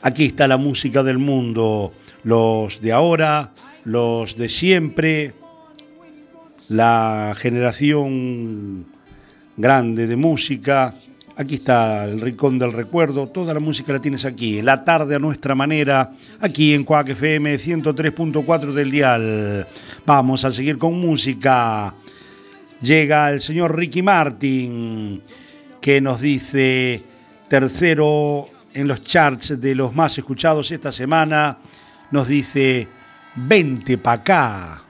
Aquí 0.00 0.26
está 0.26 0.46
la 0.46 0.56
música 0.56 1.02
del 1.02 1.18
mundo, 1.18 1.92
los 2.22 2.80
de 2.80 2.92
ahora, 2.92 3.50
los 3.84 4.36
de 4.36 4.48
siempre, 4.48 5.34
la 6.68 7.34
generación 7.36 8.86
grande 9.56 10.06
de 10.06 10.14
música. 10.14 10.94
Aquí 11.36 11.56
está 11.56 12.04
el 12.04 12.20
Rincón 12.20 12.60
del 12.60 12.72
Recuerdo, 12.72 13.26
toda 13.26 13.52
la 13.52 13.58
música 13.60 13.92
la 13.92 14.00
tienes 14.00 14.24
aquí, 14.24 14.62
la 14.62 14.84
tarde 14.84 15.16
a 15.16 15.18
nuestra 15.18 15.56
manera, 15.56 16.12
aquí 16.38 16.74
en 16.74 16.84
Cuac 16.84 17.08
FM 17.08 17.56
103.4 17.56 18.72
del 18.72 18.90
Dial. 18.92 19.66
Vamos 20.06 20.44
a 20.44 20.52
seguir 20.52 20.78
con 20.78 20.94
música 21.00 21.92
llega 22.80 23.30
el 23.30 23.40
señor 23.40 23.76
Ricky 23.76 24.02
Martin, 24.02 25.22
que 25.80 26.00
nos 26.00 26.20
dice 26.20 27.02
tercero 27.48 28.48
en 28.74 28.88
los 28.88 29.02
charts 29.02 29.60
de 29.60 29.74
los 29.74 29.94
más 29.94 30.18
escuchados 30.18 30.70
esta 30.70 30.92
semana, 30.92 31.58
nos 32.10 32.28
dice, 32.28 32.88
vente 33.34 33.98
pa' 33.98 34.12
acá. 34.12 34.85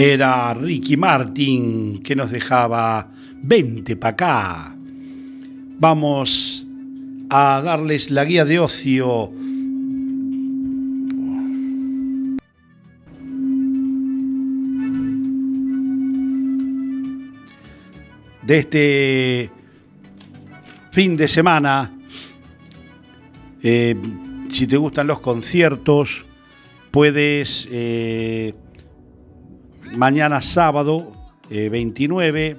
Era 0.00 0.54
Ricky 0.54 0.96
Martin 0.96 2.00
que 2.04 2.14
nos 2.14 2.30
dejaba 2.30 3.10
20 3.42 3.96
para 3.96 4.10
acá. 4.12 4.76
Vamos 5.80 6.64
a 7.28 7.60
darles 7.64 8.08
la 8.12 8.24
guía 8.24 8.44
de 8.44 8.60
ocio. 8.60 9.32
De 18.42 18.58
este 18.60 19.50
fin 20.92 21.16
de 21.16 21.26
semana. 21.26 21.90
Eh, 23.64 23.96
si 24.48 24.68
te 24.68 24.76
gustan 24.76 25.08
los 25.08 25.18
conciertos, 25.18 26.24
puedes 26.92 27.66
eh, 27.72 28.54
mañana 29.96 30.40
sábado 30.40 31.12
eh, 31.50 31.68
29. 31.68 32.56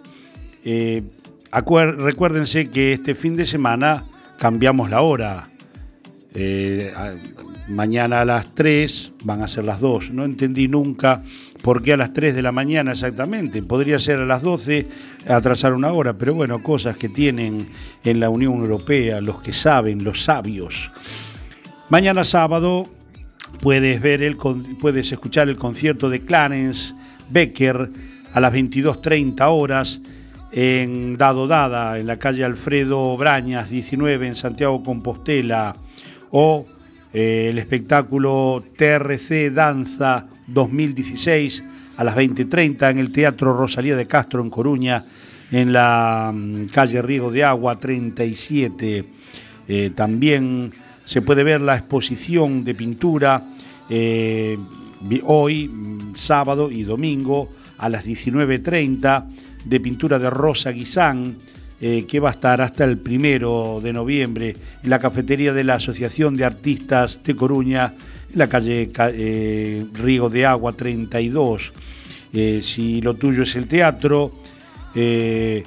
eh, 0.65 1.03
recuérdense 1.51 2.69
que 2.69 2.93
este 2.93 3.15
fin 3.15 3.35
de 3.35 3.45
semana 3.45 4.05
cambiamos 4.37 4.89
la 4.89 5.01
hora. 5.01 5.47
Eh, 6.33 6.93
mañana 7.67 8.21
a 8.21 8.25
las 8.25 8.53
3 8.53 9.13
van 9.23 9.41
a 9.41 9.47
ser 9.47 9.65
las 9.65 9.79
2. 9.79 10.11
No 10.11 10.25
entendí 10.25 10.67
nunca 10.67 11.23
por 11.61 11.81
qué 11.81 11.93
a 11.93 11.97
las 11.97 12.13
3 12.13 12.35
de 12.35 12.41
la 12.41 12.51
mañana 12.51 12.91
exactamente. 12.91 13.61
Podría 13.63 13.99
ser 13.99 14.19
a 14.19 14.25
las 14.25 14.41
12, 14.41 14.87
atrasar 15.27 15.73
una 15.73 15.91
hora, 15.91 16.13
pero 16.13 16.33
bueno, 16.33 16.61
cosas 16.61 16.97
que 16.97 17.09
tienen 17.09 17.67
en 18.03 18.19
la 18.19 18.29
Unión 18.29 18.59
Europea 18.59 19.21
los 19.21 19.41
que 19.41 19.53
saben, 19.53 20.03
los 20.03 20.23
sabios. 20.23 20.91
Mañana 21.89 22.23
sábado 22.23 22.87
puedes 23.61 24.01
ver 24.01 24.21
el 24.21 24.37
puedes 24.37 25.11
escuchar 25.11 25.49
el 25.49 25.57
concierto 25.57 26.09
de 26.09 26.21
Clarence 26.21 26.93
Becker 27.29 27.89
a 28.33 28.39
las 28.39 28.53
22:30 28.53 29.47
horas 29.49 30.01
en 30.51 31.17
Dado 31.17 31.47
Dada, 31.47 31.99
en 31.99 32.07
la 32.07 32.17
calle 32.17 32.43
Alfredo 32.43 33.15
Brañas 33.17 33.69
19 33.69 34.27
en 34.27 34.35
Santiago 34.35 34.83
Compostela. 34.83 35.75
O 36.31 36.65
eh, 37.13 37.47
el 37.49 37.57
espectáculo 37.57 38.63
TRC 38.77 39.51
Danza 39.51 40.27
2016 40.47 41.63
a 41.97 42.03
las 42.03 42.15
20:30 42.15 42.91
en 42.91 42.99
el 42.99 43.11
Teatro 43.11 43.57
Rosalía 43.57 43.95
de 43.95 44.07
Castro 44.07 44.41
en 44.41 44.49
Coruña 44.49 45.03
en 45.51 45.73
la 45.73 46.31
mm, 46.33 46.65
calle 46.67 47.01
Riego 47.01 47.31
de 47.31 47.43
Agua 47.43 47.79
37 47.79 49.05
eh, 49.67 49.91
también 49.95 50.71
se 51.05 51.21
puede 51.21 51.43
ver 51.43 51.61
la 51.61 51.75
exposición 51.75 52.63
de 52.63 52.75
pintura 52.75 53.43
eh, 53.89 54.57
hoy, 55.25 55.67
mm, 55.67 56.15
sábado 56.15 56.71
y 56.71 56.83
domingo, 56.83 57.49
a 57.77 57.89
las 57.89 58.03
19.30, 58.05 59.25
de 59.65 59.79
pintura 59.79 60.19
de 60.19 60.29
Rosa 60.29 60.71
Guisán, 60.71 61.35
eh, 61.81 62.05
que 62.07 62.19
va 62.19 62.29
a 62.29 62.31
estar 62.33 62.59
hasta 62.61 62.83
el 62.83 62.97
primero 62.97 63.79
de 63.81 63.93
noviembre 63.93 64.55
en 64.83 64.89
la 64.89 64.99
cafetería 64.99 65.53
de 65.53 65.63
la 65.63 65.75
Asociación 65.75 66.35
de 66.35 66.43
Artistas 66.45 67.21
de 67.23 67.35
Coruña, 67.35 67.93
en 68.31 68.37
la 68.39 68.47
calle 68.49 68.89
Ca- 68.91 69.11
eh, 69.13 69.85
de 69.93 70.45
Agua 70.45 70.73
32. 70.73 71.71
Eh, 72.33 72.59
si 72.61 73.01
lo 73.01 73.13
tuyo 73.15 73.43
es 73.43 73.55
el 73.55 73.67
teatro, 73.67 74.31
eh, 74.93 75.63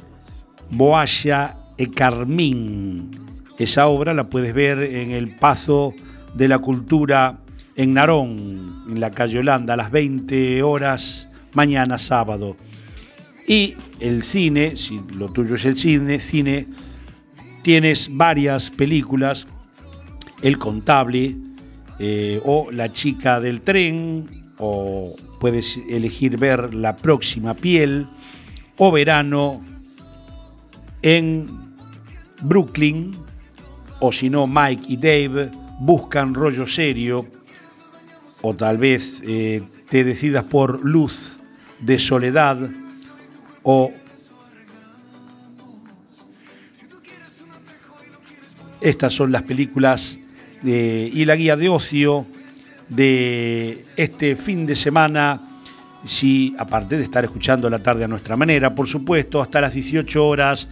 Boaya 0.71 1.57
e 1.77 1.91
Carmín. 1.91 3.11
Esa 3.59 3.87
obra 3.89 4.15
la 4.15 4.25
puedes 4.25 4.55
ver 4.55 4.83
en 4.83 5.11
el 5.11 5.29
Pazo 5.31 5.95
de 6.35 6.49
la 6.49 6.59
Cultura 6.59 7.39
en 7.77 7.95
Narón, 7.95 8.85
en 8.89 9.01
la 9.01 9.11
calle 9.11 9.39
Holanda, 9.39 9.75
a 9.75 9.77
las 9.77 9.91
20 9.91 10.63
horas 10.63 11.29
mañana 11.55 11.99
sábado. 11.99 12.57
Y 13.47 13.75
el 14.01 14.23
cine, 14.23 14.77
si 14.77 15.01
lo 15.15 15.29
tuyo 15.31 15.57
es 15.57 15.65
el 15.65 15.77
cine, 15.77 16.21
cine, 16.21 16.67
tienes 17.63 18.09
varias 18.11 18.71
películas, 18.71 19.47
El 20.43 20.59
Contable 20.59 21.37
eh, 21.99 22.41
o 22.45 22.71
La 22.71 22.93
Chica 22.93 23.41
del 23.41 23.63
Tren, 23.63 24.53
o 24.59 25.15
puedes 25.41 25.79
elegir 25.89 26.39
ver 26.39 26.75
La 26.75 26.97
Próxima 26.97 27.55
Piel, 27.55 28.07
o 28.77 28.93
Verano 28.93 29.65
en 31.03 31.49
Brooklyn, 32.43 33.17
o 34.01 34.13
si 34.13 34.31
no, 34.31 34.47
Mike 34.47 34.85
y 34.89 34.97
Dave 34.97 35.51
buscan 35.79 36.35
rollo 36.35 36.67
serio, 36.67 37.27
o 38.43 38.55
tal 38.55 38.79
vez 38.79 39.23
eh, 39.25 39.63
te 39.89 40.05
decidas 40.05 40.45
por 40.45 40.85
Luz 40.85 41.39
de 41.81 41.99
Soledad, 41.99 42.59
o 43.63 43.93
estas 48.81 49.13
son 49.13 49.31
las 49.31 49.43
películas 49.43 50.19
eh, 50.65 51.09
y 51.13 51.25
la 51.25 51.37
guía 51.37 51.57
de 51.57 51.69
ocio 51.69 52.27
de 52.89 53.85
este 53.97 54.37
fin 54.37 54.67
de 54.67 54.77
semana. 54.77 55.49
Si, 56.05 56.53
aparte 56.59 56.97
de 56.97 57.05
estar 57.05 57.25
escuchando 57.25 57.71
la 57.71 57.79
tarde 57.79 58.03
a 58.03 58.09
nuestra 58.09 58.37
manera, 58.37 58.75
por 58.75 58.89
supuesto, 58.89 59.41
hasta 59.41 59.61
las 59.61 59.73
18 59.73 60.27
horas, 60.27 60.67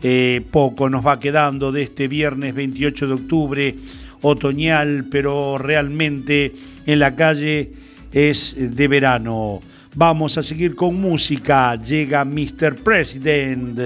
eh, 0.00 0.42
poco 0.52 0.88
nos 0.88 1.04
va 1.04 1.18
quedando 1.18 1.72
de 1.72 1.82
este 1.82 2.06
viernes 2.06 2.54
28 2.54 3.08
de 3.08 3.12
octubre, 3.12 3.74
otoñal, 4.22 5.06
pero 5.10 5.58
realmente 5.58 6.54
en 6.86 6.98
la 6.98 7.14
calle 7.14 7.72
es 8.12 8.54
de 8.56 8.88
verano. 8.88 9.60
Vamos 9.94 10.38
a 10.38 10.42
seguir 10.42 10.74
con 10.74 11.00
música. 11.00 11.74
Llega 11.76 12.24
Mr. 12.24 12.76
President 12.76 13.78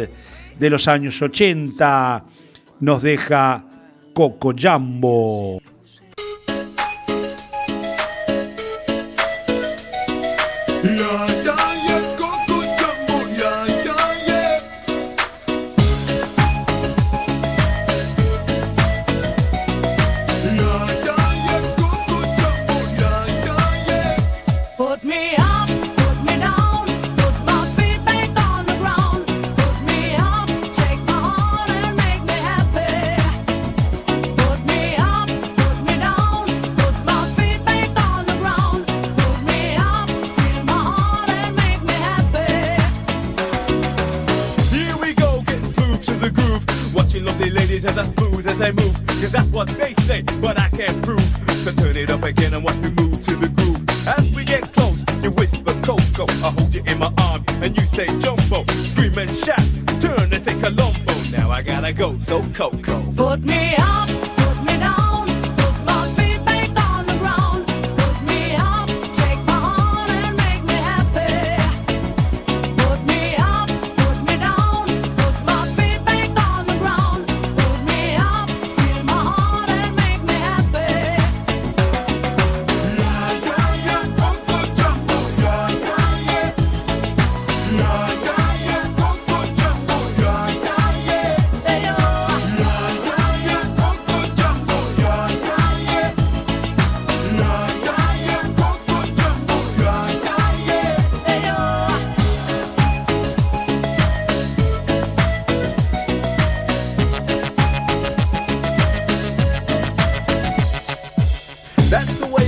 de 0.58 0.70
los 0.70 0.86
años 0.86 1.20
80. 1.20 2.24
Nos 2.80 3.02
deja 3.02 3.64
Coco 4.12 4.52
Jambo. 4.56 5.60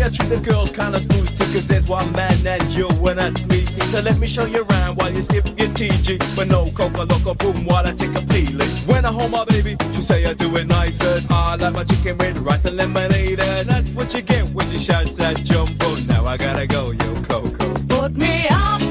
I 0.03 0.09
treat 0.11 0.31
the 0.31 0.41
girls 0.41 0.73
kinda 0.73 0.99
smooth 0.99 1.31
too, 1.39 1.45
cause 1.53 1.69
that's 1.69 1.89
why 1.89 2.05
mad 2.11 2.45
at 2.45 2.63
you 2.77 2.89
when 3.01 3.21
I 3.21 3.31
me. 3.31 3.63
So 3.93 4.01
let 4.01 4.19
me 4.19 4.27
show 4.27 4.47
you 4.47 4.65
around 4.65 4.97
while 4.97 5.13
you 5.13 5.23
sip 5.23 5.47
your 5.59 5.69
TG. 5.69 6.19
But 6.35 6.49
no 6.49 6.71
coca 6.73 7.05
loco 7.05 7.35
boom 7.35 7.65
while 7.67 7.87
I 7.87 7.93
take 7.93 8.15
a 8.17 8.27
peeling. 8.27 8.69
When 8.87 9.05
I 9.05 9.13
hold 9.13 9.31
my 9.31 9.45
baby, 9.45 9.77
she 9.93 10.03
say 10.03 10.27
I 10.27 10.35
do 10.35 10.57
it 10.57 10.67
nicer. 10.67 11.21
I 11.31 11.57
like 11.57 11.75
my 11.75 11.85
chicken 11.85 12.19
with 12.19 12.39
rice 12.39 12.65
and 12.65 12.77
lemonade. 12.77 13.39
And 13.39 13.69
that's 13.69 13.91
what 13.91 14.13
you 14.13 14.23
get 14.23 14.49
when 14.51 14.69
she 14.71 14.79
shouts 14.79 15.21
at 15.21 15.37
Jumbo. 15.45 15.95
Now 16.09 16.27
I 16.27 16.37
gotta 16.37 16.67
go, 16.67 16.91
yo, 16.91 17.15
Coco. 17.23 17.75
Put 17.89 18.17
me 18.17 18.49
up. 18.51 18.82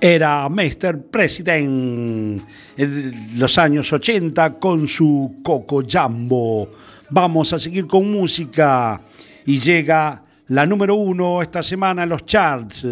era 0.00 0.48
Mr. 0.48 1.02
President 1.10 2.42
en 2.76 3.38
los 3.38 3.58
años 3.58 3.92
80 3.92 4.58
con 4.58 4.88
su 4.88 5.36
Coco 5.42 5.82
Jambo. 5.86 6.70
Vamos 7.10 7.52
a 7.52 7.58
seguir 7.58 7.86
con 7.86 8.10
música 8.10 9.00
y 9.44 9.58
llega 9.58 10.22
la 10.48 10.66
número 10.66 10.94
uno 10.94 11.42
esta 11.42 11.62
semana 11.62 12.02
en 12.02 12.08
los 12.08 12.24
charts, 12.24 12.86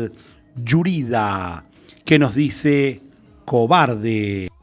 Yurida, 0.57 1.65
que 2.05 2.19
nos 2.19 2.35
dice 2.35 3.01
cobarde. 3.45 4.54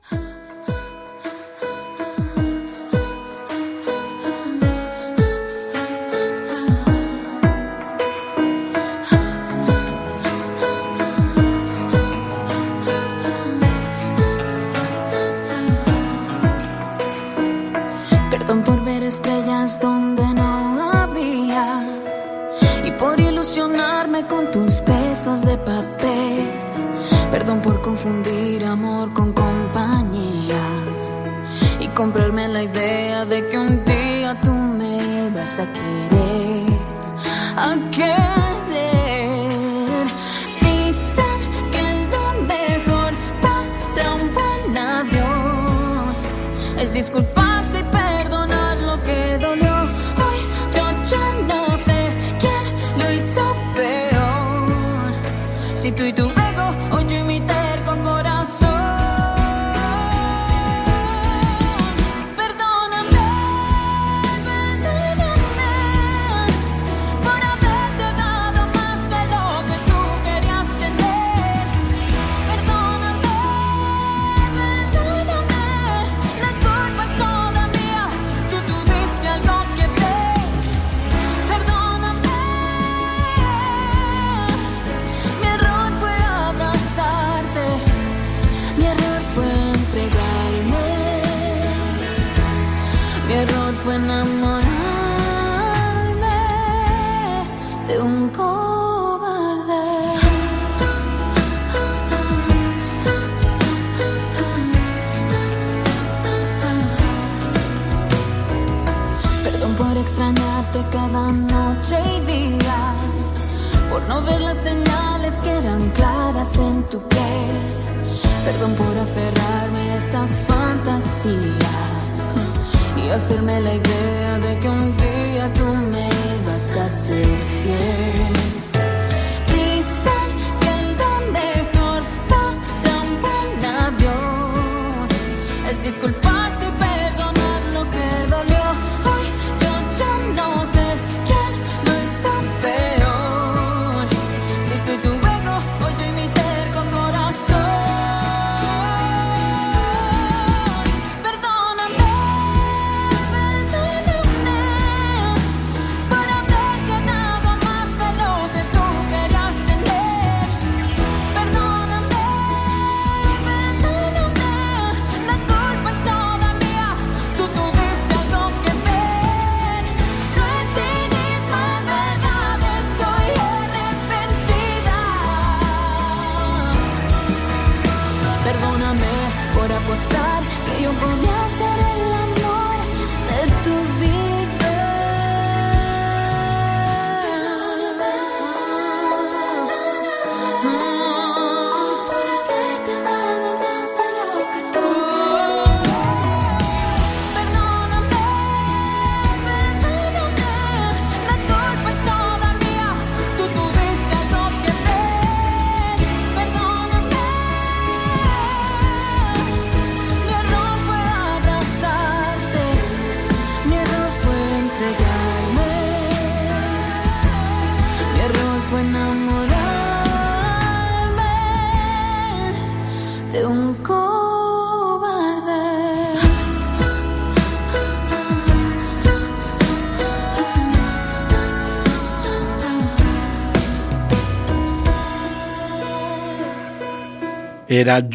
Era 237.82 238.08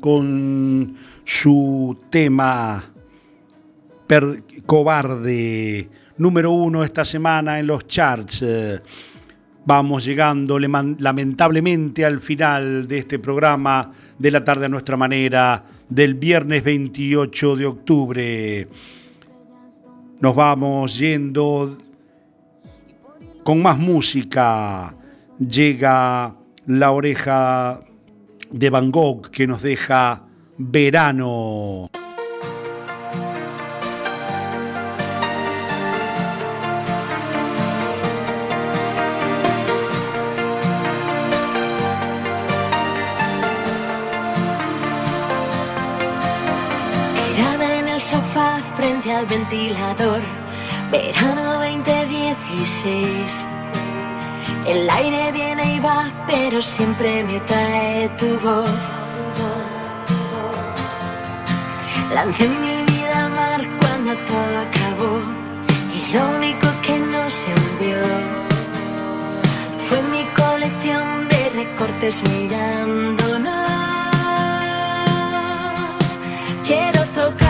con 0.00 0.94
su 1.24 1.98
tema 2.08 2.84
cobarde, 4.64 5.88
número 6.18 6.52
uno 6.52 6.84
esta 6.84 7.04
semana 7.04 7.58
en 7.58 7.66
los 7.66 7.88
charts. 7.88 8.42
Eh, 8.42 8.80
Vamos 9.66 10.04
llegando 10.04 10.58
lamentablemente 10.58 12.04
al 12.04 12.20
final 12.20 12.86
de 12.86 12.98
este 12.98 13.18
programa 13.18 13.90
de 14.18 14.30
la 14.30 14.44
tarde 14.44 14.66
a 14.66 14.68
nuestra 14.68 14.96
manera 14.96 15.64
del 15.88 16.14
viernes 16.14 16.62
28 16.62 17.56
de 17.56 17.66
octubre. 17.66 18.68
Nos 20.20 20.34
vamos 20.36 20.98
yendo 20.98 21.78
con 23.42 23.62
más 23.62 23.78
música. 23.78 24.94
Llega 25.38 26.36
la 26.66 26.90
oreja 26.90 27.80
de 28.54 28.70
Van 28.70 28.90
Gogh 28.92 29.30
que 29.30 29.48
nos 29.48 29.62
deja 29.62 30.22
verano. 30.56 31.88
En 47.60 47.88
el 47.88 48.00
sofá 48.00 48.60
frente 48.76 49.12
al 49.12 49.26
ventilador, 49.26 50.20
verano 50.92 51.54
2016. 51.54 53.63
El 54.66 54.88
aire 54.88 55.30
viene 55.32 55.74
y 55.76 55.80
va, 55.80 56.10
pero 56.26 56.62
siempre 56.62 57.22
me 57.24 57.38
trae 57.40 58.08
tu 58.18 58.38
voz. 58.38 58.70
Lancé 62.14 62.48
mi 62.48 62.82
vida 62.90 63.26
al 63.26 63.30
mar 63.32 63.60
cuando 63.80 64.12
todo 64.30 64.54
acabó, 64.66 65.20
y 65.94 66.12
lo 66.14 66.36
único 66.36 66.66
que 66.82 66.98
nos 66.98 67.34
envió 67.44 68.02
fue 69.86 70.00
mi 70.12 70.24
colección 70.42 71.28
de 71.28 71.50
recortes 71.60 72.22
mirándonos. 72.30 73.52
Quiero 76.66 77.04
tocar 77.14 77.43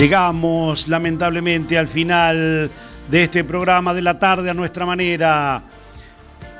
Llegamos 0.00 0.88
lamentablemente 0.88 1.76
al 1.76 1.86
final 1.86 2.70
de 3.10 3.22
este 3.22 3.44
programa 3.44 3.92
de 3.92 4.00
la 4.00 4.18
tarde 4.18 4.48
a 4.48 4.54
nuestra 4.54 4.86
manera. 4.86 5.62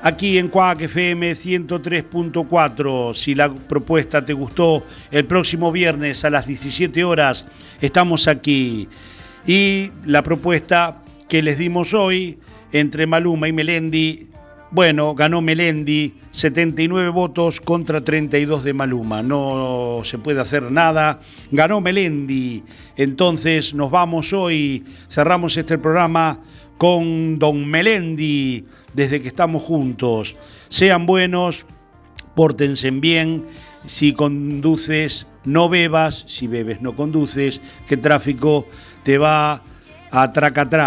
Aquí 0.03 0.37
en 0.37 0.49
Cuac 0.49 0.83
FM 0.83 1.33
103.4. 1.33 3.15
Si 3.15 3.35
la 3.35 3.51
propuesta 3.51 4.23
te 4.23 4.35
gustó, 4.35 4.85
el 5.11 5.25
próximo 5.25 5.73
viernes 5.73 6.23
a 6.27 6.29
las 6.29 6.47
17 6.47 7.03
horas 7.03 7.47
estamos 7.81 8.29
aquí. 8.29 8.87
Y 9.47 9.91
la 10.05 10.23
propuesta 10.23 10.99
que 11.27 11.41
les 11.41 11.57
dimos 11.57 11.95
hoy 11.95 12.39
entre 12.73 13.07
Maluma 13.07 13.49
y 13.49 13.55
Melendi, 13.55 14.29
bueno, 14.71 15.17
ganó 15.17 15.41
Melendi 15.41 16.15
79 16.31 17.09
votos 17.09 17.61
contra 17.61 18.05
32 18.05 18.63
de 18.63 18.73
Maluma. 18.73 19.23
No 19.23 20.03
se 20.05 20.19
puede 20.19 20.41
hacer 20.41 20.71
nada. 20.71 21.21
Ganó 21.51 21.81
Melendi. 21.81 22.63
Entonces 22.97 23.75
nos 23.75 23.91
vamos 23.91 24.33
hoy, 24.33 24.85
cerramos 25.09 25.57
este 25.57 25.77
programa 25.77 26.39
con 26.79 27.39
Don 27.39 27.67
Melendi 27.67 28.65
desde 28.95 29.21
que 29.21 29.29
estamos 29.29 29.63
juntos. 29.65 30.37
Sean 30.69 31.05
buenos, 31.05 31.67
pórtense 32.37 32.93
bien. 32.93 33.45
Si 33.87 34.13
conduces, 34.13 35.27
no 35.45 35.69
bebas. 35.69 36.25
Si 36.29 36.47
bebes, 36.47 36.81
no 36.81 36.95
conduces. 36.95 37.61
Que 37.89 37.97
tráfico 37.97 38.69
te 39.03 39.19
va 39.19 39.63
a 40.13 40.33
tracatrá. 40.33 40.79